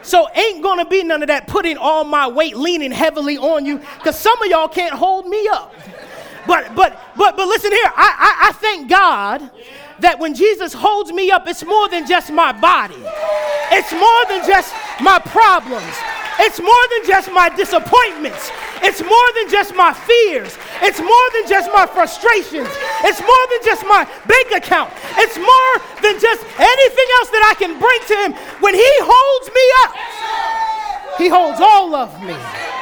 So 0.03 0.29
ain't 0.35 0.63
gonna 0.63 0.85
be 0.87 1.03
none 1.05 1.23
of 1.23 1.29
that 1.29 1.47
putting 1.47 1.77
all 1.77 2.03
my 2.03 2.29
weight 2.29 2.57
leaning 2.57 2.93
heavily 2.93 3.37
on 3.39 3.65
you, 3.67 3.79
because 3.79 4.19
some 4.19 4.41
of 4.43 4.49
y'all 4.49 4.69
can't 4.69 4.95
hold 4.95 5.27
me 5.27 5.47
up. 5.49 5.75
But 6.49 6.75
but 6.75 6.99
but 7.15 7.37
but 7.37 7.47
listen 7.47 7.71
here, 7.71 7.93
I 7.95 8.09
I, 8.17 8.49
I 8.49 8.53
thank 8.53 8.89
God 8.89 9.51
that 10.01 10.19
when 10.19 10.35
Jesus 10.35 10.73
holds 10.73 11.13
me 11.13 11.31
up, 11.31 11.47
it's 11.47 11.63
more 11.63 11.89
than 11.91 12.07
just 12.09 12.33
my 12.33 12.53
body, 12.53 12.97
it's 13.71 13.93
more 13.93 14.23
than 14.33 14.41
just 14.49 14.73
my 14.99 15.19
problems, 15.19 15.93
it's 16.41 16.59
more 16.59 16.85
than 16.97 17.07
just 17.07 17.31
my 17.33 17.51
disappointments, 17.53 18.51
it's 18.81 19.05
more 19.05 19.29
than 19.37 19.53
just 19.53 19.77
my 19.77 19.93
fears, 19.93 20.57
it's 20.81 21.01
more 21.05 21.27
than 21.37 21.45
just 21.53 21.69
my 21.69 21.85
frustrations, 21.85 22.73
it's 23.05 23.21
more 23.21 23.45
than 23.53 23.61
just 23.63 23.85
my 23.85 24.09
bank 24.25 24.49
account, 24.57 24.89
it's 25.21 25.37
more 25.37 25.73
than 26.01 26.17
just 26.17 26.41
anything 26.57 27.09
else 27.21 27.29
that 27.29 27.45
I 27.45 27.55
can 27.61 27.77
bring 27.77 28.01
to 28.09 28.17
Him. 28.25 28.33
When 28.65 28.73
He 28.73 28.93
holds 29.05 29.47
me 29.53 29.65
up, 29.85 29.93
He 31.21 31.29
holds 31.29 31.61
all 31.61 31.93
of 31.95 32.09
me. 32.25 32.78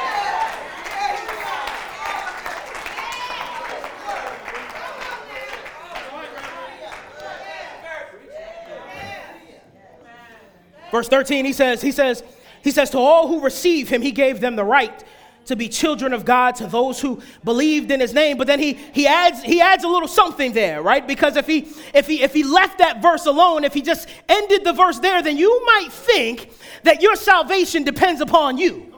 Verse 10.91 11.07
13, 11.07 11.45
he 11.45 11.53
says, 11.53 11.81
he 11.81 11.91
says, 11.91 12.23
he 12.63 12.71
says, 12.71 12.89
to 12.91 12.97
all 12.97 13.27
who 13.27 13.41
receive 13.41 13.89
him, 13.89 14.01
he 14.01 14.11
gave 14.11 14.39
them 14.39 14.55
the 14.55 14.63
right 14.63 15.03
to 15.47 15.55
be 15.55 15.69
children 15.69 16.13
of 16.13 16.25
God 16.25 16.55
to 16.55 16.67
those 16.67 16.99
who 16.99 17.21
believed 17.43 17.89
in 17.89 17.99
his 17.99 18.13
name. 18.13 18.37
But 18.37 18.47
then 18.47 18.59
he 18.59 18.73
he 18.73 19.07
adds 19.07 19.41
he 19.41 19.61
adds 19.61 19.83
a 19.83 19.87
little 19.87 20.07
something 20.07 20.53
there, 20.53 20.81
right? 20.81 21.05
Because 21.07 21.35
if 21.37 21.47
he 21.47 21.67
if 21.93 22.05
he 22.05 22.21
if 22.21 22.33
he 22.33 22.43
left 22.43 22.79
that 22.79 23.01
verse 23.01 23.25
alone, 23.25 23.63
if 23.63 23.73
he 23.73 23.81
just 23.81 24.07
ended 24.29 24.63
the 24.63 24.73
verse 24.73 24.99
there, 24.99 25.21
then 25.21 25.37
you 25.37 25.65
might 25.65 25.91
think 25.91 26.51
that 26.83 27.01
your 27.01 27.15
salvation 27.15 27.83
depends 27.83 28.21
upon 28.21 28.57
you. 28.57 28.93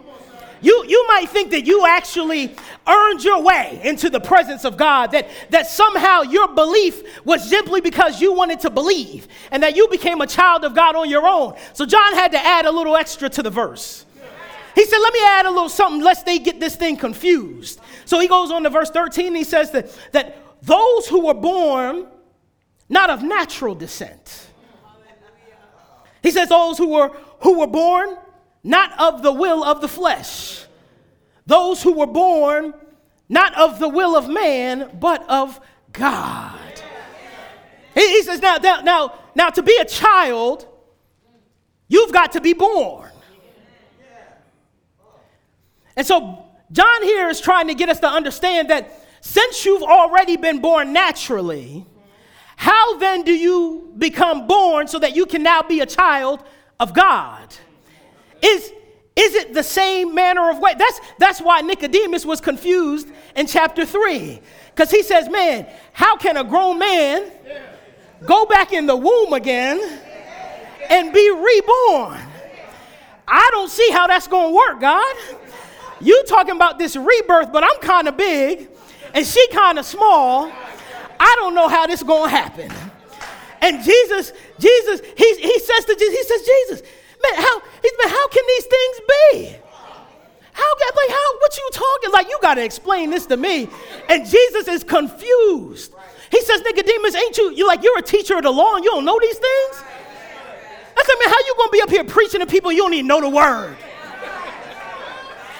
You, 0.61 0.85
you 0.87 1.05
might 1.07 1.29
think 1.29 1.51
that 1.51 1.65
you 1.65 1.85
actually 1.85 2.55
earned 2.87 3.23
your 3.23 3.41
way 3.41 3.81
into 3.83 4.09
the 4.09 4.19
presence 4.19 4.65
of 4.65 4.77
God, 4.77 5.11
that, 5.11 5.29
that 5.49 5.67
somehow 5.67 6.21
your 6.21 6.47
belief 6.53 7.23
was 7.25 7.47
simply 7.47 7.81
because 7.81 8.19
you 8.19 8.33
wanted 8.33 8.59
to 8.61 8.69
believe, 8.69 9.27
and 9.51 9.63
that 9.63 9.75
you 9.75 9.87
became 9.87 10.21
a 10.21 10.27
child 10.27 10.63
of 10.65 10.75
God 10.75 10.95
on 10.95 11.09
your 11.09 11.27
own. 11.27 11.55
So 11.73 11.85
John 11.85 12.13
had 12.13 12.31
to 12.33 12.39
add 12.39 12.65
a 12.65 12.71
little 12.71 12.95
extra 12.95 13.29
to 13.29 13.43
the 13.43 13.49
verse. 13.49 14.05
He 14.75 14.85
said, 14.85 14.97
Let 14.97 15.13
me 15.13 15.19
add 15.23 15.45
a 15.45 15.51
little 15.51 15.69
something 15.69 16.01
lest 16.01 16.25
they 16.25 16.39
get 16.39 16.59
this 16.59 16.75
thing 16.75 16.97
confused. 16.97 17.79
So 18.05 18.19
he 18.19 18.27
goes 18.27 18.51
on 18.51 18.63
to 18.63 18.69
verse 18.69 18.89
13, 18.89 19.35
he 19.35 19.43
says 19.43 19.71
that, 19.71 19.91
that 20.11 20.37
those 20.61 21.07
who 21.07 21.25
were 21.25 21.33
born 21.33 22.07
not 22.89 23.09
of 23.09 23.23
natural 23.23 23.75
descent. 23.75 24.47
He 26.21 26.31
says, 26.31 26.49
Those 26.49 26.77
who 26.77 26.89
were, 26.89 27.09
who 27.41 27.59
were 27.59 27.67
born 27.67 28.17
not 28.63 28.99
of 28.99 29.23
the 29.23 29.31
will 29.31 29.63
of 29.63 29.81
the 29.81 29.87
flesh. 29.87 30.65
Those 31.45 31.81
who 31.81 31.93
were 31.93 32.07
born 32.07 32.73
not 33.29 33.55
of 33.57 33.79
the 33.79 33.87
will 33.87 34.15
of 34.15 34.27
man, 34.27 34.97
but 34.99 35.27
of 35.29 35.59
God. 35.93 36.59
He, 37.93 38.01
he 38.01 38.23
says, 38.23 38.41
now, 38.41 38.57
now, 38.57 38.81
now, 38.81 39.13
now, 39.35 39.49
to 39.49 39.61
be 39.61 39.77
a 39.79 39.85
child, 39.85 40.67
you've 41.87 42.11
got 42.11 42.31
to 42.33 42.41
be 42.41 42.53
born. 42.53 43.11
And 45.95 46.05
so, 46.05 46.45
John 46.71 47.03
here 47.03 47.29
is 47.29 47.39
trying 47.39 47.67
to 47.67 47.73
get 47.73 47.89
us 47.89 47.99
to 47.99 48.07
understand 48.07 48.69
that 48.69 49.05
since 49.21 49.65
you've 49.65 49.83
already 49.83 50.37
been 50.37 50.59
born 50.59 50.93
naturally, 50.93 51.85
how 52.55 52.97
then 52.97 53.23
do 53.23 53.33
you 53.33 53.93
become 53.97 54.47
born 54.47 54.87
so 54.87 54.99
that 54.99 55.15
you 55.15 55.25
can 55.25 55.43
now 55.43 55.61
be 55.61 55.81
a 55.81 55.85
child 55.85 56.43
of 56.79 56.93
God? 56.93 57.55
Is, 58.41 58.71
is 59.15 59.35
it 59.35 59.53
the 59.53 59.63
same 59.63 60.15
manner 60.15 60.49
of 60.49 60.59
way? 60.59 60.73
That's, 60.77 61.01
that's 61.17 61.41
why 61.41 61.61
Nicodemus 61.61 62.25
was 62.25 62.41
confused 62.41 63.07
in 63.35 63.47
chapter 63.47 63.85
3. 63.85 64.39
Because 64.69 64.91
he 64.91 65.03
says, 65.03 65.29
Man, 65.29 65.67
how 65.91 66.17
can 66.17 66.37
a 66.37 66.43
grown 66.43 66.79
man 66.79 67.31
go 68.25 68.45
back 68.45 68.71
in 68.71 68.85
the 68.85 68.95
womb 68.95 69.33
again 69.33 69.79
and 70.89 71.13
be 71.13 71.29
reborn? 71.31 72.19
I 73.27 73.47
don't 73.51 73.69
see 73.69 73.89
how 73.91 74.07
that's 74.07 74.27
going 74.27 74.49
to 74.49 74.55
work, 74.55 74.79
God. 74.79 75.15
You 76.01 76.23
talking 76.27 76.55
about 76.55 76.79
this 76.79 76.95
rebirth, 76.95 77.51
but 77.51 77.63
I'm 77.63 77.79
kind 77.81 78.07
of 78.07 78.17
big 78.17 78.69
and 79.13 79.25
she 79.25 79.47
kind 79.49 79.79
of 79.79 79.85
small. 79.85 80.51
I 81.19 81.35
don't 81.37 81.53
know 81.53 81.67
how 81.67 81.87
this 81.87 82.03
going 82.03 82.29
to 82.29 82.35
happen. 82.35 82.71
And 83.61 83.83
Jesus, 83.83 84.31
Jesus, 84.57 85.01
he, 85.17 85.35
he 85.35 85.59
says 85.59 85.85
to 85.85 85.95
Jesus, 85.95 86.15
he 86.15 86.23
says, 86.23 86.41
Jesus, 86.41 86.81
Man, 87.21 87.35
how 87.35 87.59
he's 87.81 87.91
man, 88.01 88.09
how 88.09 88.27
can 88.29 88.43
these 88.47 88.65
things 88.65 88.97
be? 89.07 89.55
How 90.53 90.75
like 90.95 91.09
how 91.09 91.37
what 91.39 91.57
you 91.57 91.69
talking? 91.71 92.11
Like 92.11 92.29
you 92.29 92.39
gotta 92.41 92.63
explain 92.63 93.09
this 93.09 93.25
to 93.27 93.37
me. 93.37 93.69
And 94.09 94.25
Jesus 94.25 94.67
is 94.67 94.83
confused. 94.83 95.93
He 96.31 96.41
says, 96.41 96.61
Nicodemus, 96.61 97.15
ain't 97.15 97.37
you 97.37 97.51
you 97.51 97.67
like 97.67 97.83
you're 97.83 97.97
a 97.97 98.01
teacher 98.01 98.37
of 98.37 98.43
the 98.43 98.51
law 98.51 98.75
and 98.75 98.83
you 98.83 98.91
don't 98.91 99.05
know 99.05 99.19
these 99.19 99.37
things? 99.37 99.83
I 100.97 101.03
said, 101.05 101.15
man, 101.19 101.29
how 101.29 101.39
you 101.39 101.55
gonna 101.57 101.71
be 101.71 101.81
up 101.81 101.89
here 101.89 102.03
preaching 102.03 102.41
to 102.41 102.45
people 102.45 102.71
you 102.71 102.79
don't 102.79 102.93
even 102.93 103.07
know 103.07 103.21
the 103.21 103.29
word? 103.29 103.75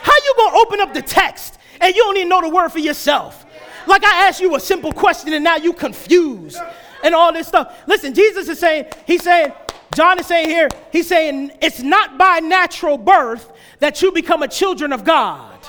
How 0.02 0.14
you 0.26 0.34
gonna 0.38 0.58
open 0.58 0.80
up 0.82 0.94
the 0.94 1.02
text 1.02 1.58
and 1.80 1.96
you 1.96 2.04
don't 2.04 2.18
even 2.18 2.30
know 2.30 2.42
the 2.42 2.50
word 2.50 2.70
for 2.70 2.80
yourself? 2.80 3.46
Like 3.88 4.04
I 4.04 4.28
asked 4.28 4.42
you 4.42 4.56
a 4.56 4.60
simple 4.60 4.92
question 4.92 5.34
and 5.34 5.44
now 5.44 5.56
you 5.56 5.74
confused 5.74 6.60
and 7.04 7.16
all 7.16 7.32
this 7.32 7.48
stuff. 7.48 7.84
Listen, 7.88 8.14
Jesus 8.14 8.50
is 8.50 8.60
saying, 8.60 8.86
he's 9.06 9.24
saying, 9.24 9.54
John 9.96 10.20
is 10.20 10.28
saying 10.28 10.50
here, 10.50 10.70
he's 10.92 11.08
saying 11.08 11.52
it's 11.62 11.82
not 11.82 12.18
by 12.18 12.40
natural 12.40 12.98
birth 12.98 13.52
that 13.80 14.02
you 14.02 14.12
become 14.12 14.44
a 14.44 14.48
children 14.48 14.94
of 14.94 15.04
God. 15.04 15.60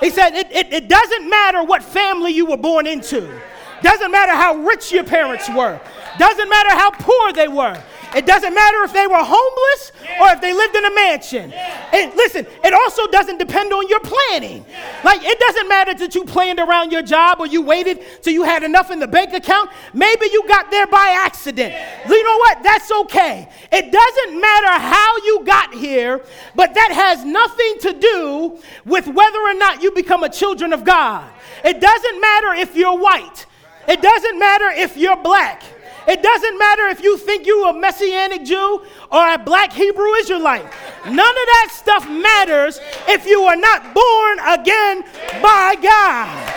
He 0.00 0.10
said 0.10 0.34
it, 0.34 0.50
it, 0.50 0.72
it 0.72 0.88
doesn't 0.88 1.28
matter 1.28 1.62
what 1.62 1.82
family 1.82 2.32
you 2.32 2.46
were 2.46 2.56
born 2.56 2.86
into. 2.86 3.40
Doesn't 3.82 4.10
matter 4.10 4.32
how 4.32 4.54
rich 4.56 4.92
your 4.92 5.04
parents 5.04 5.48
were. 5.48 5.80
Doesn't 6.18 6.48
matter 6.48 6.70
how 6.70 6.90
poor 6.90 7.32
they 7.32 7.48
were. 7.48 7.82
It 8.14 8.26
doesn't 8.26 8.54
matter 8.54 8.82
if 8.82 8.92
they 8.92 9.06
were 9.06 9.22
homeless 9.22 9.92
or 10.20 10.28
if 10.30 10.40
they 10.40 10.52
lived 10.52 10.74
in 10.74 10.84
a 10.84 10.94
mansion. 10.94 11.52
And 11.52 12.14
listen, 12.14 12.46
it 12.64 12.72
also 12.72 13.06
doesn't 13.08 13.38
depend 13.38 13.72
on 13.72 13.88
your 13.88 14.00
planning. 14.00 14.64
Like, 15.04 15.20
it 15.22 15.38
doesn't 15.38 15.68
matter 15.68 15.94
that 15.94 16.14
you 16.14 16.24
planned 16.24 16.58
around 16.58 16.92
your 16.92 17.02
job 17.02 17.40
or 17.40 17.46
you 17.46 17.62
waited 17.62 18.00
till 18.22 18.32
you 18.32 18.42
had 18.42 18.62
enough 18.62 18.90
in 18.90 18.98
the 18.98 19.06
bank 19.06 19.32
account. 19.32 19.70
Maybe 19.94 20.26
you 20.32 20.46
got 20.48 20.70
there 20.70 20.86
by 20.86 21.16
accident. 21.24 21.74
You 22.08 22.24
know 22.24 22.36
what? 22.38 22.62
That's 22.62 22.90
okay. 22.90 23.48
It 23.70 23.92
doesn't 23.92 24.40
matter 24.40 24.80
how 24.80 25.16
you 25.24 25.42
got 25.44 25.74
here, 25.74 26.24
but 26.54 26.74
that 26.74 26.90
has 26.92 27.24
nothing 27.24 27.74
to 27.82 27.92
do 27.92 28.58
with 28.84 29.06
whether 29.06 29.38
or 29.38 29.54
not 29.54 29.82
you 29.82 29.92
become 29.92 30.24
a 30.24 30.28
children 30.28 30.72
of 30.72 30.84
God. 30.84 31.30
It 31.64 31.80
doesn't 31.80 32.20
matter 32.20 32.54
if 32.54 32.74
you're 32.74 32.98
white. 32.98 33.46
It 33.88 34.02
doesn't 34.02 34.38
matter 34.38 34.70
if 34.70 34.96
you're 34.96 35.16
black. 35.16 35.62
It 36.10 36.24
doesn't 36.24 36.58
matter 36.58 36.88
if 36.88 37.04
you 37.04 37.16
think 37.16 37.46
you're 37.46 37.68
a 37.68 37.72
Messianic 37.72 38.44
Jew 38.44 38.82
or 39.12 39.32
a 39.32 39.38
black 39.38 39.72
Hebrew 39.72 40.12
Israelite. 40.14 40.64
None 41.04 41.14
of 41.14 41.16
that 41.16 41.68
stuff 41.70 42.10
matters 42.10 42.80
if 43.06 43.26
you 43.26 43.42
are 43.42 43.54
not 43.54 43.94
born 43.94 44.40
again 44.40 45.04
by 45.40 45.76
God. 45.80 46.56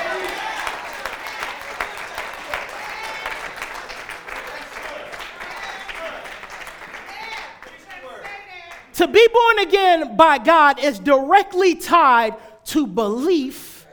To 8.95 9.07
be 9.07 9.27
born 9.31 9.59
again 9.59 10.17
by 10.17 10.39
God 10.39 10.79
is 10.79 10.97
directly 10.97 11.75
tied 11.75 12.33
to 12.65 12.87
belief 12.87 13.85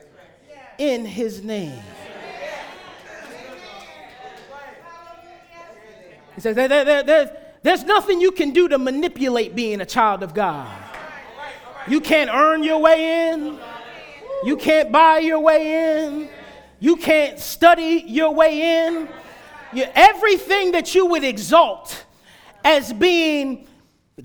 in 0.78 1.04
his 1.04 1.44
name. 1.44 1.82
He 6.34 6.40
says, 6.40 6.56
there, 6.56 6.68
there, 6.68 7.02
there, 7.02 7.36
there's 7.62 7.84
nothing 7.84 8.20
you 8.20 8.32
can 8.32 8.52
do 8.52 8.68
to 8.68 8.78
manipulate 8.78 9.54
being 9.54 9.80
a 9.80 9.86
child 9.86 10.22
of 10.22 10.34
God. 10.34 10.70
You 11.88 12.00
can't 12.00 12.30
earn 12.30 12.62
your 12.62 12.78
way 12.78 13.30
in, 13.30 13.58
you 14.44 14.56
can't 14.56 14.92
buy 14.92 15.18
your 15.18 15.40
way 15.40 16.04
in, 16.04 16.28
you 16.78 16.96
can't 16.96 17.38
study 17.38 18.04
your 18.06 18.34
way 18.34 18.86
in. 18.86 19.08
You, 19.72 19.84
everything 19.94 20.72
that 20.72 20.94
you 20.94 21.06
would 21.06 21.22
exalt 21.22 22.04
as 22.64 22.92
being 22.92 23.66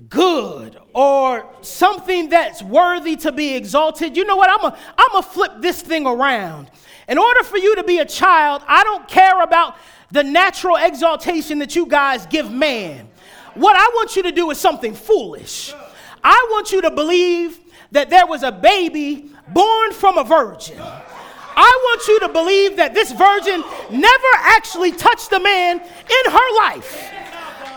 good 0.08 0.78
or 0.92 1.46
something 1.60 2.28
that's 2.28 2.62
worthy 2.62 3.16
to 3.16 3.32
be 3.32 3.54
exalted, 3.54 4.16
you 4.16 4.24
know 4.24 4.36
what? 4.36 4.50
I'm 4.50 4.60
going 4.60 4.80
I'm 4.98 5.22
to 5.22 5.28
flip 5.28 5.52
this 5.60 5.80
thing 5.82 6.06
around. 6.06 6.70
In 7.08 7.18
order 7.18 7.44
for 7.44 7.58
you 7.58 7.76
to 7.76 7.84
be 7.84 7.98
a 7.98 8.04
child, 8.04 8.62
I 8.66 8.82
don't 8.82 9.06
care 9.06 9.40
about 9.40 9.76
the 10.10 10.22
natural 10.22 10.76
exaltation 10.76 11.58
that 11.58 11.74
you 11.74 11.86
guys 11.86 12.26
give 12.26 12.50
man. 12.50 13.08
What 13.54 13.76
I 13.76 13.86
want 13.94 14.16
you 14.16 14.22
to 14.24 14.32
do 14.32 14.50
is 14.50 14.58
something 14.58 14.94
foolish. 14.94 15.74
I 16.22 16.46
want 16.50 16.72
you 16.72 16.82
to 16.82 16.90
believe 16.90 17.58
that 17.92 18.10
there 18.10 18.26
was 18.26 18.42
a 18.42 18.52
baby 18.52 19.30
born 19.48 19.92
from 19.92 20.18
a 20.18 20.24
virgin. 20.24 20.78
I 20.78 21.80
want 21.84 22.06
you 22.08 22.20
to 22.20 22.28
believe 22.28 22.76
that 22.76 22.92
this 22.92 23.12
virgin 23.12 23.64
never 23.90 24.28
actually 24.34 24.92
touched 24.92 25.32
a 25.32 25.40
man 25.40 25.78
in 25.80 26.32
her 26.32 26.56
life. 26.56 27.10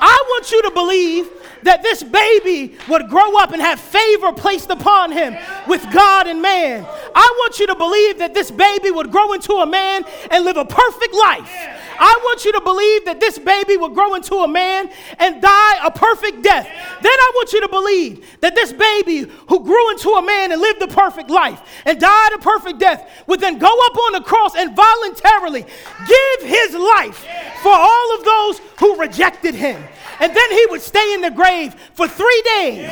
I 0.02 0.24
want 0.30 0.52
you 0.52 0.62
to 0.64 0.72
believe 0.72 1.30
that 1.64 1.84
this 1.84 2.04
baby 2.04 2.78
would 2.88 3.10
grow 3.10 3.38
up 3.38 3.52
and 3.52 3.62
have 3.62 3.80
favor 3.80 4.32
placed 4.32 4.70
upon 4.70 5.12
him 5.12 5.36
with 5.68 5.86
God 5.92 6.28
and 6.28 6.42
man. 6.42 6.86
I 7.16 7.36
want 7.40 7.60
you 7.60 7.68
to 7.68 7.76
believe 7.76 8.20
that 8.20 8.34
this 8.34 8.52
baby 8.52 8.92
would 8.92 9.12
grow 9.12 9.34
into 9.34 9.54
a 9.54 9.66
man 9.66 10.04
and 10.32 10.46
live 10.46 10.58
a 10.58 10.66
perfect 10.66 11.14
life. 11.14 11.52
I 12.00 12.18
want 12.24 12.46
you 12.46 12.54
to 12.54 12.62
believe 12.62 13.06
that 13.06 13.20
this 13.20 13.38
baby 13.38 13.76
would 13.76 13.94
grow 13.94 14.16
into 14.16 14.36
a 14.36 14.48
man 14.48 14.90
and 15.20 15.42
die 15.42 15.86
a 15.86 15.92
perfect 15.92 16.44
death. 16.44 16.66
Then 16.66 17.12
I 17.12 17.32
want 17.36 17.52
you 17.52 17.62
to 17.62 17.68
believe 17.68 18.26
that 18.40 18.56
this 18.56 18.72
baby 18.72 19.30
who 19.48 19.64
grew 19.64 19.92
into 19.92 20.10
a 20.12 20.26
man 20.26 20.54
and 20.54 20.62
lived 20.62 20.82
a 20.82 20.88
perfect 20.88 21.30
life 21.30 21.62
and 21.86 22.00
died 22.00 22.32
a 22.34 22.38
perfect 22.38 22.80
death 22.80 23.24
would 23.28 23.42
then 23.42 23.60
go 23.60 23.68
up 23.68 23.98
on 23.98 24.14
the 24.14 24.22
cross 24.22 24.56
and 24.56 24.76
voluntarily 24.76 25.66
give 26.08 26.50
his 26.50 26.74
life 26.74 27.26
for 27.62 27.74
all 27.74 28.16
of 28.18 28.24
those 28.24 28.62
who 28.80 28.96
rejected 29.00 29.54
him. 29.54 29.84
And 30.22 30.36
then 30.36 30.52
he 30.52 30.66
would 30.70 30.82
stay 30.82 31.14
in 31.14 31.22
the 31.22 31.32
grave 31.50 31.74
for 31.94 32.08
three 32.08 32.42
days, 32.60 32.92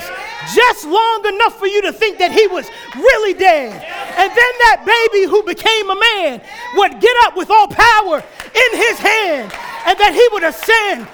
just 0.53 0.85
long 0.85 1.25
enough 1.25 1.57
for 1.57 1.67
you 1.67 1.81
to 1.83 1.91
think 1.91 2.17
that 2.17 2.31
he 2.31 2.47
was 2.47 2.65
really 2.95 3.33
dead. 3.33 3.73
And 3.73 4.29
then 4.29 4.53
that 4.65 4.81
baby 4.85 5.29
who 5.29 5.43
became 5.43 5.89
a 5.89 5.95
man 5.95 6.41
would 6.75 6.99
get 6.99 7.15
up 7.25 7.37
with 7.37 7.49
all 7.49 7.67
power 7.67 8.17
in 8.17 8.71
his 8.73 8.97
hand, 8.97 9.53
and 9.85 9.95
that 9.99 10.13
he 10.13 10.25
would 10.33 10.43
ascend 10.43 11.07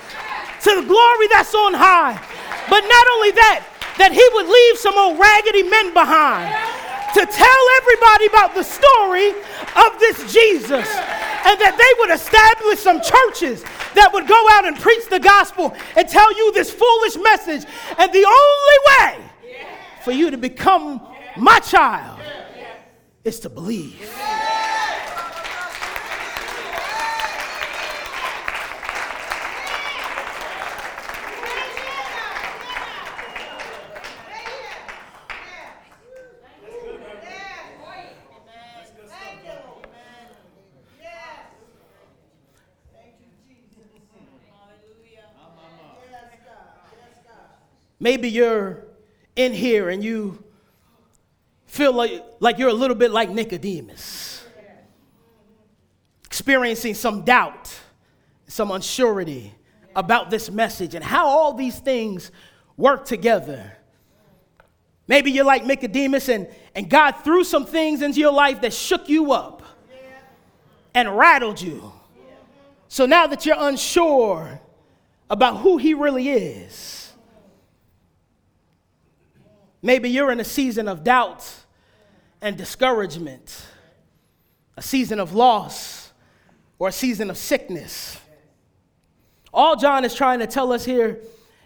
to 0.64 0.82
the 0.82 0.88
glory 0.88 1.28
that's 1.28 1.54
on 1.54 1.74
high. 1.74 2.16
But 2.70 2.82
not 2.82 3.06
only 3.16 3.32
that, 3.32 3.68
that 3.98 4.12
he 4.12 4.24
would 4.34 4.48
leave 4.48 4.78
some 4.80 4.98
old 4.98 5.20
raggedy 5.20 5.64
men 5.64 5.94
behind 5.94 6.48
to 7.14 7.26
tell 7.26 7.64
everybody 7.82 8.26
about 8.28 8.56
the 8.56 8.64
story 8.64 9.30
of 9.30 10.00
this 10.00 10.34
Jesus 10.34 10.88
and 11.46 11.60
that 11.60 11.76
they 11.78 12.00
would 12.00 12.12
establish 12.12 12.80
some 12.80 13.02
churches 13.02 13.64
that 13.94 14.12
would 14.14 14.28
go 14.28 14.48
out 14.52 14.66
and 14.66 14.78
preach 14.78 15.08
the 15.10 15.20
gospel 15.20 15.76
and 15.96 16.08
tell 16.08 16.36
you 16.36 16.54
this 16.54 16.72
foolish 16.72 17.16
message. 17.18 17.70
And 17.98 18.12
the 18.12 18.26
only 18.26 18.80
way 18.90 19.32
for 20.04 20.12
you 20.12 20.32
to 20.32 20.38
become 20.38 21.02
my 21.38 21.60
child 21.60 22.20
is 23.24 23.40
to 23.42 23.50
believe. 23.50 24.10
Maybe 48.00 48.30
you're 48.30 48.86
in 49.36 49.54
here 49.54 49.90
and 49.90 50.04
you 50.04 50.44
feel 51.66 51.94
like, 51.94 52.24
like 52.40 52.60
you're 52.60 52.70
a 52.70 52.74
little 52.74 52.96
bit 52.96 53.12
like 53.12 53.30
Nicodemus, 53.30 54.46
experiencing 56.26 56.94
some 56.94 57.24
doubt, 57.24 57.76
some 58.48 58.70
unsurety 58.70 59.52
about 59.96 60.30
this 60.30 60.52
message 60.52 60.96
and 60.96 61.04
how 61.04 61.28
all 61.28 61.54
these 61.54 61.80
things 61.80 62.32
work 62.78 63.06
together. 63.06 63.78
Maybe 65.08 65.32
you're 65.32 65.46
like 65.46 65.66
Nicodemus 65.66 66.30
and, 66.30 66.48
and 66.76 66.90
God 66.90 67.12
threw 67.24 67.44
some 67.44 67.66
things 67.66 68.02
into 68.02 68.20
your 68.20 68.32
life 68.32 68.62
that 68.62 68.74
shook 68.74 69.10
you 69.10 69.34
up 69.34 69.62
and 70.94 71.18
rattled 71.18 71.60
you. 71.60 71.92
So 72.88 73.06
now 73.06 73.28
that 73.28 73.46
you're 73.46 73.58
unsure 73.58 74.62
about 75.30 75.58
who 75.58 75.78
He 75.78 75.94
really 75.94 76.30
is, 76.30 77.03
Maybe 79.84 80.10
you're 80.10 80.32
in 80.32 80.40
a 80.40 80.46
season 80.46 80.88
of 80.88 81.04
doubt 81.04 81.46
and 82.42 82.58
discouragement, 82.58 83.66
a 84.78 84.82
season 84.82 85.20
of 85.20 85.34
loss, 85.34 86.14
or 86.80 86.88
a 86.88 86.92
season 86.92 87.30
of 87.30 87.38
sickness. 87.38 88.18
All 89.54 89.76
John 89.76 90.06
is 90.06 90.16
trying 90.16 90.40
to 90.40 90.48
tell 90.48 90.72
us 90.72 90.86
here 90.86 91.20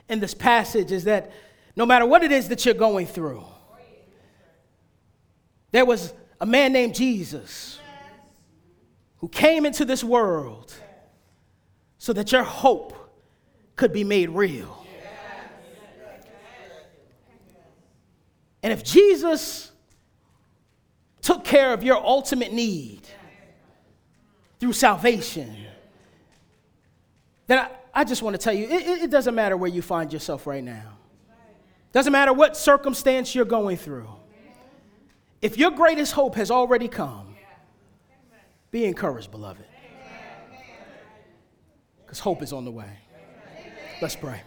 in 0.09 0.19
this 0.19 0.33
passage 0.33 0.91
is 0.91 1.03
that 1.03 1.31
no 1.75 1.85
matter 1.85 2.07
what 2.07 2.23
it 2.23 2.31
is 2.31 2.49
that 2.49 2.65
you're 2.65 2.73
going 2.73 3.05
through, 3.05 3.45
there 5.71 5.85
was 5.85 6.11
a 6.41 6.45
man 6.45 6.73
named 6.73 6.95
Jesus 6.95 7.79
who 9.17 9.27
came 9.27 9.63
into 9.63 9.85
this 9.85 10.03
world 10.03 10.73
so 11.99 12.13
that 12.13 12.31
your 12.31 12.43
hope 12.43 12.95
could 13.75 13.93
be 13.93 14.03
made 14.03 14.31
real. 14.31 14.76
And 18.63 18.73
if 18.73 18.83
Jesus 18.83 19.71
took 21.21 21.43
care 21.43 21.73
of 21.73 21.83
your 21.83 21.97
ultimate 21.97 22.51
need 22.51 23.01
through 24.59 24.73
salvation, 24.73 25.55
then 27.47 27.59
I, 27.59 27.69
I 27.93 28.03
just 28.03 28.21
want 28.21 28.35
to 28.35 28.37
tell 28.37 28.53
you 28.53 28.65
it, 28.65 29.03
it 29.03 29.11
doesn't 29.11 29.35
matter 29.35 29.57
where 29.57 29.69
you 29.69 29.81
find 29.81 30.11
yourself 30.11 30.47
right 30.47 30.63
now. 30.63 30.97
Doesn't 31.93 32.11
matter 32.11 32.33
what 32.33 32.57
circumstance 32.57 33.33
you're 33.33 33.45
going 33.45 33.77
through. 33.77 34.09
If 35.41 35.57
your 35.57 35.71
greatest 35.71 36.13
hope 36.13 36.35
has 36.35 36.51
already 36.51 36.87
come, 36.87 37.35
be 38.71 38.85
encouraged, 38.85 39.31
beloved. 39.31 39.65
Because 42.05 42.19
hope 42.19 42.41
is 42.41 42.53
on 42.53 42.65
the 42.65 42.71
way. 42.71 42.99
Let's 44.01 44.15
pray. 44.15 44.41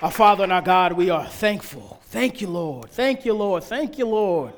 Our 0.00 0.12
Father 0.12 0.44
and 0.44 0.52
our 0.52 0.62
God, 0.62 0.92
we 0.92 1.10
are 1.10 1.26
thankful. 1.26 2.00
Thank 2.04 2.40
you, 2.40 2.46
Lord. 2.46 2.88
Thank 2.88 3.24
you, 3.24 3.34
Lord. 3.34 3.64
Thank 3.64 3.98
you, 3.98 4.06
Lord. 4.06 4.52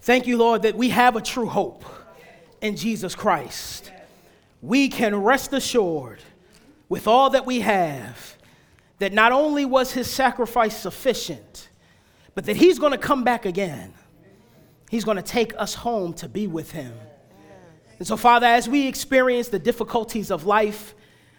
Thank 0.00 0.26
you, 0.26 0.38
Lord, 0.38 0.62
that 0.62 0.74
we 0.74 0.88
have 0.88 1.16
a 1.16 1.20
true 1.20 1.44
hope 1.44 1.84
in 2.62 2.74
Jesus 2.74 3.14
Christ. 3.14 3.92
We 4.62 4.88
can 4.88 5.16
rest 5.16 5.52
assured 5.52 6.20
with 6.88 7.06
all 7.06 7.28
that 7.30 7.44
we 7.44 7.60
have, 7.60 8.38
that 9.00 9.12
not 9.12 9.32
only 9.32 9.66
was 9.66 9.92
his 9.92 10.10
sacrifice 10.10 10.74
sufficient, 10.74 11.68
but 12.34 12.46
that 12.46 12.56
he's 12.56 12.78
going 12.78 12.92
to 12.92 12.98
come 12.98 13.22
back 13.22 13.44
again. 13.44 13.92
He's 14.88 15.04
going 15.04 15.18
to 15.18 15.22
take 15.22 15.52
us 15.58 15.74
home 15.74 16.14
to 16.14 16.28
be 16.28 16.46
with 16.46 16.70
him. 16.70 16.94
And 17.98 18.08
so, 18.08 18.16
Father, 18.16 18.46
as 18.46 18.66
we 18.66 18.88
experience 18.88 19.48
the 19.48 19.58
difficulties 19.58 20.30
of 20.30 20.46
life, 20.46 20.94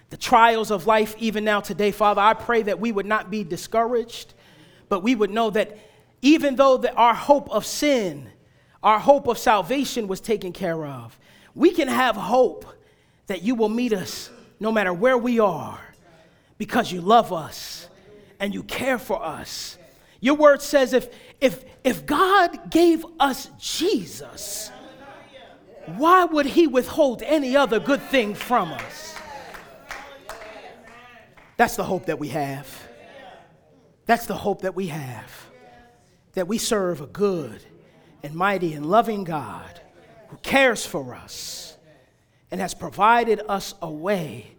the 0.09 0.17
trials 0.17 0.71
of 0.71 0.85
life, 0.85 1.15
even 1.17 1.43
now 1.43 1.59
today, 1.59 1.91
Father, 1.91 2.21
I 2.21 2.33
pray 2.33 2.61
that 2.63 2.79
we 2.79 2.91
would 2.91 3.05
not 3.05 3.31
be 3.31 3.43
discouraged, 3.43 4.33
but 4.87 5.01
we 5.01 5.15
would 5.15 5.31
know 5.31 5.49
that 5.49 5.77
even 6.21 6.55
though 6.55 6.77
that 6.77 6.95
our 6.95 7.13
hope 7.13 7.49
of 7.49 7.65
sin, 7.65 8.29
our 8.83 8.99
hope 8.99 9.27
of 9.27 9.37
salvation 9.37 10.07
was 10.07 10.21
taken 10.21 10.53
care 10.53 10.85
of, 10.85 11.17
we 11.53 11.71
can 11.71 11.87
have 11.87 12.15
hope 12.15 12.65
that 13.27 13.41
you 13.41 13.55
will 13.55 13.69
meet 13.69 13.93
us 13.93 14.29
no 14.59 14.71
matter 14.71 14.93
where 14.93 15.17
we 15.17 15.39
are 15.39 15.79
because 16.57 16.91
you 16.91 17.01
love 17.01 17.33
us 17.33 17.87
and 18.39 18.53
you 18.53 18.63
care 18.63 18.97
for 18.97 19.23
us. 19.23 19.77
Your 20.19 20.35
word 20.35 20.61
says 20.61 20.93
if, 20.93 21.07
if, 21.41 21.63
if 21.83 22.05
God 22.05 22.71
gave 22.71 23.05
us 23.19 23.49
Jesus, 23.59 24.71
why 25.97 26.25
would 26.25 26.45
he 26.45 26.67
withhold 26.67 27.21
any 27.21 27.55
other 27.55 27.79
good 27.79 28.01
thing 28.01 28.33
from 28.33 28.71
us? 28.71 29.15
That's 31.57 31.75
the 31.75 31.83
hope 31.83 32.07
that 32.07 32.19
we 32.19 32.29
have. 32.29 32.67
That's 34.05 34.25
the 34.25 34.35
hope 34.35 34.61
that 34.61 34.75
we 34.75 34.87
have. 34.87 35.31
That 36.33 36.47
we 36.47 36.57
serve 36.57 37.01
a 37.01 37.07
good 37.07 37.63
and 38.23 38.35
mighty 38.35 38.73
and 38.73 38.85
loving 38.85 39.23
God 39.23 39.79
who 40.29 40.37
cares 40.37 40.85
for 40.85 41.15
us 41.15 41.77
and 42.51 42.59
has 42.59 42.73
provided 42.73 43.41
us 43.47 43.73
a 43.81 43.89
way 43.89 44.51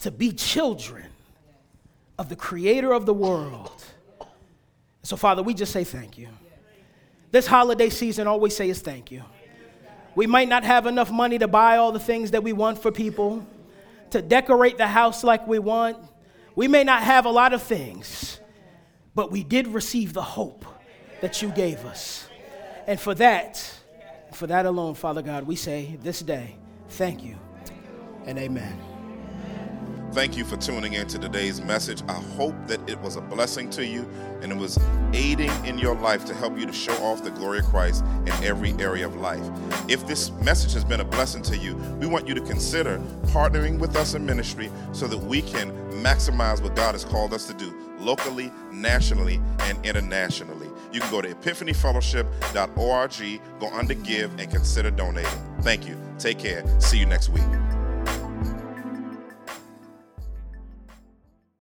to 0.00 0.10
be 0.10 0.32
children 0.32 1.06
of 2.18 2.28
the 2.28 2.36
creator 2.36 2.92
of 2.92 3.06
the 3.06 3.14
world. 3.14 3.84
So, 5.02 5.16
Father, 5.16 5.42
we 5.42 5.54
just 5.54 5.72
say 5.72 5.84
thank 5.84 6.18
you. 6.18 6.28
This 7.30 7.46
holiday 7.46 7.90
season, 7.90 8.26
all 8.26 8.40
we 8.40 8.50
say 8.50 8.70
is 8.70 8.80
thank 8.80 9.10
you. 9.10 9.22
We 10.14 10.26
might 10.26 10.48
not 10.48 10.64
have 10.64 10.86
enough 10.86 11.10
money 11.10 11.38
to 11.38 11.48
buy 11.48 11.76
all 11.76 11.92
the 11.92 12.00
things 12.00 12.30
that 12.30 12.42
we 12.42 12.52
want 12.52 12.78
for 12.78 12.90
people, 12.90 13.46
to 14.10 14.22
decorate 14.22 14.78
the 14.78 14.86
house 14.86 15.24
like 15.24 15.46
we 15.46 15.58
want. 15.58 15.98
We 16.54 16.68
may 16.68 16.84
not 16.84 17.02
have 17.02 17.26
a 17.26 17.30
lot 17.30 17.52
of 17.52 17.62
things, 17.62 18.40
but 19.14 19.30
we 19.30 19.44
did 19.44 19.68
receive 19.68 20.12
the 20.12 20.22
hope 20.22 20.64
that 21.20 21.42
you 21.42 21.50
gave 21.50 21.84
us. 21.84 22.28
And 22.86 23.00
for 23.00 23.14
that, 23.16 23.80
for 24.32 24.46
that 24.46 24.66
alone, 24.66 24.94
Father 24.94 25.22
God, 25.22 25.46
we 25.46 25.56
say 25.56 25.98
this 26.02 26.20
day, 26.20 26.56
thank 26.88 27.22
you 27.22 27.36
and 28.26 28.38
amen. 28.38 28.85
Thank 30.16 30.36
you 30.38 30.46
for 30.46 30.56
tuning 30.56 30.94
in 30.94 31.06
to 31.08 31.18
today's 31.18 31.60
message. 31.60 32.02
I 32.08 32.14
hope 32.14 32.54
that 32.68 32.80
it 32.88 32.98
was 33.02 33.16
a 33.16 33.20
blessing 33.20 33.68
to 33.72 33.84
you 33.84 34.08
and 34.40 34.50
it 34.50 34.56
was 34.56 34.78
aiding 35.12 35.50
in 35.66 35.76
your 35.76 35.94
life 35.94 36.24
to 36.24 36.34
help 36.34 36.58
you 36.58 36.64
to 36.64 36.72
show 36.72 36.94
off 37.04 37.22
the 37.22 37.30
glory 37.30 37.58
of 37.58 37.66
Christ 37.66 38.02
in 38.22 38.32
every 38.42 38.72
area 38.78 39.04
of 39.04 39.16
life. 39.16 39.46
If 39.90 40.06
this 40.06 40.30
message 40.40 40.72
has 40.72 40.86
been 40.86 41.00
a 41.00 41.04
blessing 41.04 41.42
to 41.42 41.58
you, 41.58 41.76
we 42.00 42.06
want 42.06 42.26
you 42.26 42.32
to 42.32 42.40
consider 42.40 42.96
partnering 43.24 43.78
with 43.78 43.94
us 43.94 44.14
in 44.14 44.24
ministry 44.24 44.70
so 44.92 45.06
that 45.06 45.18
we 45.18 45.42
can 45.42 45.70
maximize 46.02 46.62
what 46.62 46.74
God 46.74 46.92
has 46.92 47.04
called 47.04 47.34
us 47.34 47.46
to 47.48 47.52
do 47.52 47.74
locally, 48.00 48.50
nationally, 48.72 49.38
and 49.64 49.76
internationally. 49.84 50.70
You 50.94 51.00
can 51.00 51.10
go 51.10 51.20
to 51.20 51.34
epiphanyfellowship.org, 51.34 53.40
go 53.60 53.68
under 53.68 53.92
give, 53.92 54.40
and 54.40 54.50
consider 54.50 54.90
donating. 54.90 55.30
Thank 55.60 55.86
you. 55.86 56.00
Take 56.18 56.38
care. 56.38 56.64
See 56.80 56.96
you 56.96 57.04
next 57.04 57.28
week. 57.28 57.44